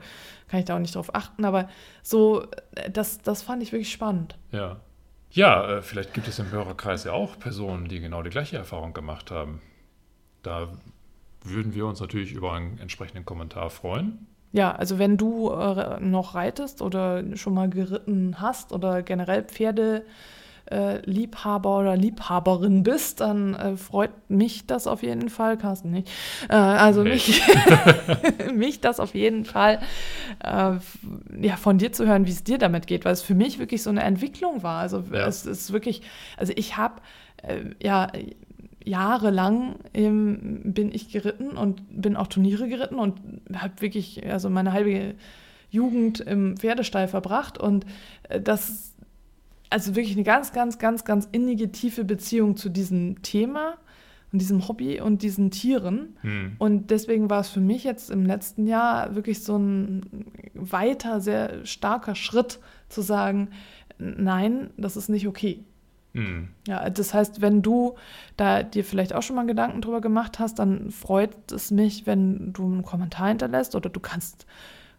kann 0.48 0.60
ich 0.60 0.66
da 0.66 0.76
auch 0.76 0.80
nicht 0.80 0.94
drauf 0.96 1.16
achten. 1.16 1.46
Aber 1.46 1.68
so, 2.04 2.44
äh, 2.76 2.92
das, 2.92 3.18
das 3.20 3.42
fand 3.42 3.64
ich 3.64 3.72
wirklich 3.72 3.92
spannend. 3.92 4.38
ja. 4.52 4.80
Ja, 5.32 5.84
vielleicht 5.84 6.16
gibt 6.16 6.28
es 6.28 6.40
im 6.40 6.50
Hörerkreis 6.50 7.04
ja 7.04 7.12
auch 7.12 7.38
Personen, 7.38 7.88
die 7.88 8.00
genau 8.00 8.24
die 8.24 8.32
gleiche 8.32 8.58
Erfahrung 8.58 8.94
gemacht 8.94 9.30
haben. 9.30 9.62
Da 10.42 10.70
würden 11.44 11.76
wir 11.76 11.86
uns 11.86 12.00
natürlich 12.00 12.32
über 12.32 12.54
einen 12.54 12.80
entsprechenden 12.80 13.26
Kommentar 13.26 13.70
freuen. 13.70 14.26
Ja, 14.52 14.72
also 14.72 14.98
wenn 14.98 15.18
du 15.18 15.52
äh, 15.52 16.00
noch 16.00 16.34
reitest 16.36 16.82
oder 16.82 17.24
schon 17.36 17.54
mal 17.54 17.70
geritten 17.70 18.42
hast 18.42 18.74
oder 18.74 19.04
generell 19.04 19.44
Pferde 19.44 20.04
äh, 20.72 21.00
Liebhaber 21.10 21.80
oder 21.80 21.96
Liebhaberin 21.96 22.84
bist, 22.84 23.22
dann 23.22 23.54
äh, 23.56 23.78
freut 23.78 24.12
mich 24.30 24.66
das 24.68 24.88
auf 24.88 25.02
jeden 25.04 25.30
Fall, 25.30 25.58
Carsten 25.58 25.92
nicht. 25.92 26.10
Äh, 26.50 26.54
also 26.56 27.04
Nee. 27.04 27.12
mich, 27.12 27.42
mich 28.54 28.82
das 28.82 29.00
auf 29.00 29.14
jeden 29.16 29.46
Fall 29.46 29.80
äh, 30.44 30.74
ja, 31.42 31.56
von 31.58 31.78
dir 31.78 31.92
zu 31.92 32.08
hören, 32.08 32.26
wie 32.28 32.32
es 32.32 32.44
dir 32.44 32.58
damit 32.58 32.88
geht, 32.88 33.06
weil 33.06 33.14
es 33.14 33.22
für 33.22 33.36
mich 33.36 33.60
wirklich 33.60 33.84
so 33.84 33.90
eine 33.90 34.04
Entwicklung 34.04 34.62
war. 34.64 34.80
Also 34.80 35.04
Ja. 35.12 35.28
es 35.28 35.46
ist 35.46 35.72
wirklich, 35.74 36.02
also 36.38 36.54
ich 36.56 36.78
habe 36.78 36.96
äh, 37.44 37.62
ja 37.82 38.08
jahrelang 38.84 39.76
ähm, 39.94 40.62
bin 40.64 40.92
ich 40.94 41.10
geritten 41.10 41.58
und 41.58 41.84
bin 41.90 42.16
auch 42.16 42.28
Turniere 42.28 42.68
geritten 42.68 42.96
und 42.96 43.20
habe 43.54 43.82
wirklich 43.82 44.26
also 44.32 44.50
meine 44.50 44.74
halbe 44.74 45.16
Jugend 45.70 46.20
im 46.22 46.58
Pferdestall 46.58 47.08
verbracht 47.08 47.58
und 47.58 47.86
äh, 48.30 48.42
das 48.42 48.96
also 49.70 49.96
wirklich 49.96 50.16
eine 50.16 50.24
ganz, 50.24 50.52
ganz, 50.52 50.80
ganz, 50.80 51.06
ganz 51.06 51.28
innige, 51.32 51.72
tiefe 51.72 52.04
Beziehung 52.04 52.56
zu 52.56 52.70
diesem 52.70 53.22
Thema 53.22 53.78
und 54.32 54.40
diesem 54.40 54.68
Hobby 54.68 55.00
und 55.00 55.22
diesen 55.22 55.52
Tieren. 55.52 56.18
Hm. 56.22 56.56
Und 56.58 56.92
deswegen 56.92 57.30
war 57.30 57.42
es 57.42 57.50
für 57.50 57.60
mich 57.60 57.84
jetzt 57.84 58.10
im 58.10 58.26
letzten 58.26 58.68
Jahr 58.68 59.16
wirklich 59.16 59.44
so 59.44 59.58
ein 59.58 60.26
weiter, 60.54 61.22
sehr 61.22 61.66
starker 61.66 62.16
Schritt 62.16 62.60
zu 62.90 63.02
sagen, 63.02 63.50
nein, 63.98 64.72
das 64.78 64.98
ist 64.98 65.10
nicht 65.10 65.28
okay. 65.28 65.64
Hm. 66.14 66.50
Ja, 66.68 66.90
das 66.90 67.14
heißt, 67.14 67.42
wenn 67.42 67.62
du 67.62 67.96
da 68.36 68.64
dir 68.64 68.84
vielleicht 68.84 69.14
auch 69.14 69.22
schon 69.22 69.36
mal 69.36 69.46
Gedanken 69.46 69.82
drüber 69.82 70.02
gemacht 70.02 70.40
hast, 70.40 70.58
dann 70.60 70.92
freut 70.92 71.52
es 71.52 71.72
mich, 71.72 72.08
wenn 72.08 72.52
du 72.54 72.66
einen 72.66 72.84
Kommentar 72.84 73.28
hinterlässt 73.28 73.76
oder 73.76 73.90
du 73.90 74.00
kannst 74.00 74.46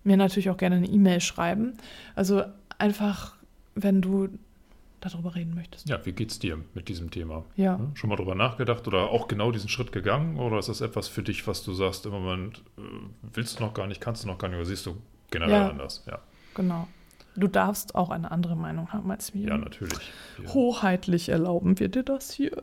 mir 0.04 0.16
natürlich 0.16 0.50
auch 0.50 0.56
gerne 0.56 0.76
eine 0.76 0.86
E-Mail 0.88 1.20
schreiben. 1.20 1.74
Also 2.14 2.44
einfach, 2.78 3.36
wenn 3.74 4.00
du 4.00 4.28
darüber 5.00 5.34
reden 5.34 5.54
möchtest. 5.54 5.88
Ja, 5.88 6.04
wie 6.04 6.12
geht's 6.12 6.38
dir 6.38 6.58
mit 6.74 6.88
diesem 6.88 7.10
Thema? 7.10 7.44
Ja. 7.56 7.78
Ne? 7.78 7.90
Schon 7.94 8.10
mal 8.10 8.16
drüber 8.16 8.34
nachgedacht 8.34 8.86
oder 8.86 9.10
auch 9.10 9.28
genau 9.28 9.50
diesen 9.50 9.68
Schritt 9.68 9.92
gegangen? 9.92 10.38
Oder 10.38 10.58
ist 10.58 10.68
das 10.68 10.80
etwas 10.80 11.08
für 11.08 11.22
dich, 11.22 11.46
was 11.46 11.62
du 11.64 11.72
sagst, 11.72 12.04
im 12.06 12.12
Moment 12.12 12.62
äh, 12.78 12.82
willst 13.34 13.58
du 13.58 13.64
noch 13.64 13.74
gar 13.74 13.86
nicht, 13.86 14.00
kannst 14.00 14.24
du 14.24 14.28
noch 14.28 14.38
gar 14.38 14.48
nicht, 14.48 14.58
oder 14.58 14.66
siehst 14.66 14.86
du 14.86 14.96
generell 15.30 15.54
Ja. 15.54 15.68
anders? 15.70 16.04
Ja, 16.06 16.18
Genau. 16.54 16.86
Du 17.36 17.46
darfst 17.48 17.94
auch 17.94 18.10
eine 18.10 18.30
andere 18.30 18.56
Meinung 18.56 18.92
haben 18.92 19.10
als 19.10 19.32
wir. 19.34 19.48
ja 19.48 19.56
natürlich. 19.56 20.12
Ja. 20.42 20.52
Hoheitlich 20.52 21.28
erlauben 21.28 21.78
wir 21.78 21.88
dir 21.88 22.02
das 22.02 22.30
hier. 22.32 22.62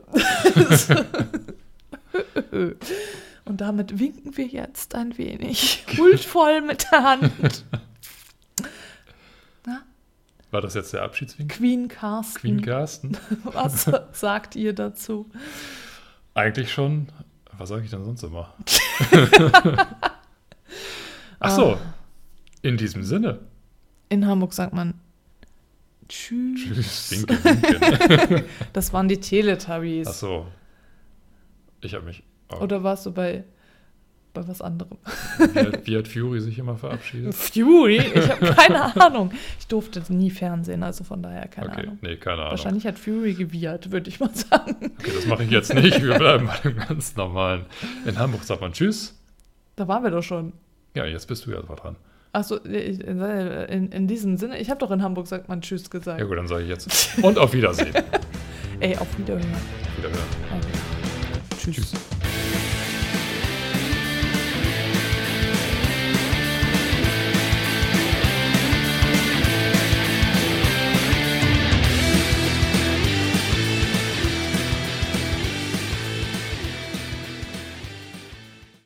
Und 3.44 3.60
damit 3.60 3.98
winken 3.98 4.36
wir 4.36 4.46
jetzt 4.46 4.94
ein 4.94 5.16
wenig 5.18 5.84
huldvoll 5.96 6.60
mit 6.62 6.86
der 6.92 7.02
Hand. 7.04 7.64
Na, 9.66 9.82
War 10.50 10.60
das 10.60 10.74
jetzt 10.74 10.92
der 10.92 11.02
Abschiedswink? 11.02 11.50
Queen 11.52 11.88
Carsten. 11.88 12.38
Queen 12.40 12.60
Carsten? 12.60 13.16
Was 13.44 13.90
sagt 14.12 14.54
ihr 14.56 14.74
dazu? 14.74 15.30
Eigentlich 16.34 16.70
schon. 16.72 17.08
Was 17.56 17.70
sage 17.70 17.84
ich 17.84 17.90
denn 17.90 18.04
sonst 18.04 18.22
immer? 18.22 18.54
Ach 21.40 21.50
Ah. 21.50 21.50
so. 21.50 21.78
In 22.62 22.76
diesem 22.76 23.02
Sinne. 23.04 23.38
In 24.08 24.26
Hamburg 24.26 24.52
sagt 24.52 24.72
man 24.72 24.94
Tschüss. 26.08 26.60
Tschüss. 26.60 27.10
Winke, 27.10 27.44
winke. 27.44 28.44
Das 28.72 28.92
waren 28.92 29.08
die 29.08 29.20
Teletubbies. 29.20 30.08
Ach 30.08 30.14
so. 30.14 30.46
Ich 31.82 31.94
habe 31.94 32.06
mich. 32.06 32.22
Oh, 32.50 32.56
Oder 32.62 32.82
warst 32.82 33.04
du 33.04 33.12
bei, 33.12 33.44
bei 34.32 34.48
was 34.48 34.62
anderem? 34.62 34.96
wie, 35.36 35.58
hat, 35.58 35.86
wie 35.86 35.98
hat 35.98 36.08
Fury 36.08 36.40
sich 36.40 36.58
immer 36.58 36.76
verabschiedet? 36.76 37.34
Fury? 37.34 37.98
Ich 37.98 38.30
habe 38.30 38.46
keine 38.56 38.96
Ahnung. 38.98 39.32
Ich 39.58 39.66
durfte 39.66 40.02
nie 40.10 40.30
Fernsehen, 40.30 40.82
also 40.82 41.04
von 41.04 41.22
daher 41.22 41.46
keine 41.46 41.68
okay, 41.68 41.82
Ahnung. 41.82 41.98
nee, 42.00 42.16
keine 42.16 42.38
Ahnung. 42.38 42.50
Wahrscheinlich 42.52 42.86
hat 42.86 42.98
Fury 42.98 43.34
gewiehert, 43.34 43.90
würde 43.92 44.08
ich 44.08 44.18
mal 44.18 44.34
sagen. 44.34 44.76
Okay, 44.98 45.12
das 45.14 45.26
mache 45.26 45.44
ich 45.44 45.50
jetzt 45.50 45.74
nicht. 45.74 46.02
Wir 46.02 46.16
bleiben 46.16 46.46
bei 46.46 46.56
dem 46.58 46.78
ganz 46.78 47.16
normalen. 47.16 47.66
In 48.06 48.18
Hamburg 48.18 48.44
sagt 48.44 48.62
man 48.62 48.72
Tschüss. 48.72 49.14
Da 49.76 49.86
waren 49.86 50.02
wir 50.02 50.10
doch 50.10 50.22
schon. 50.22 50.54
Ja, 50.94 51.04
jetzt 51.04 51.28
bist 51.28 51.44
du 51.44 51.50
ja 51.50 51.60
dran. 51.60 51.96
Achso, 52.32 52.56
in, 52.56 53.90
in 53.90 54.06
diesem 54.06 54.36
Sinne, 54.36 54.58
ich 54.58 54.70
habe 54.70 54.78
doch 54.78 54.90
in 54.90 55.02
Hamburg 55.02 55.26
sagt 55.26 55.48
man 55.48 55.60
Tschüss 55.60 55.88
gesagt. 55.88 56.20
Ja 56.20 56.26
gut, 56.26 56.36
dann 56.36 56.46
sage 56.48 56.64
ich 56.64 56.68
jetzt. 56.68 56.88
Und 57.22 57.38
auf 57.38 57.52
Wiedersehen. 57.52 57.94
Ey, 58.80 58.96
auf 58.96 59.06
Wiederhören. 59.18 59.46
Wiederhören. 59.96 60.20
Okay. 60.58 61.58
Tschüss. 61.58 61.76
Tschüss. 61.76 62.17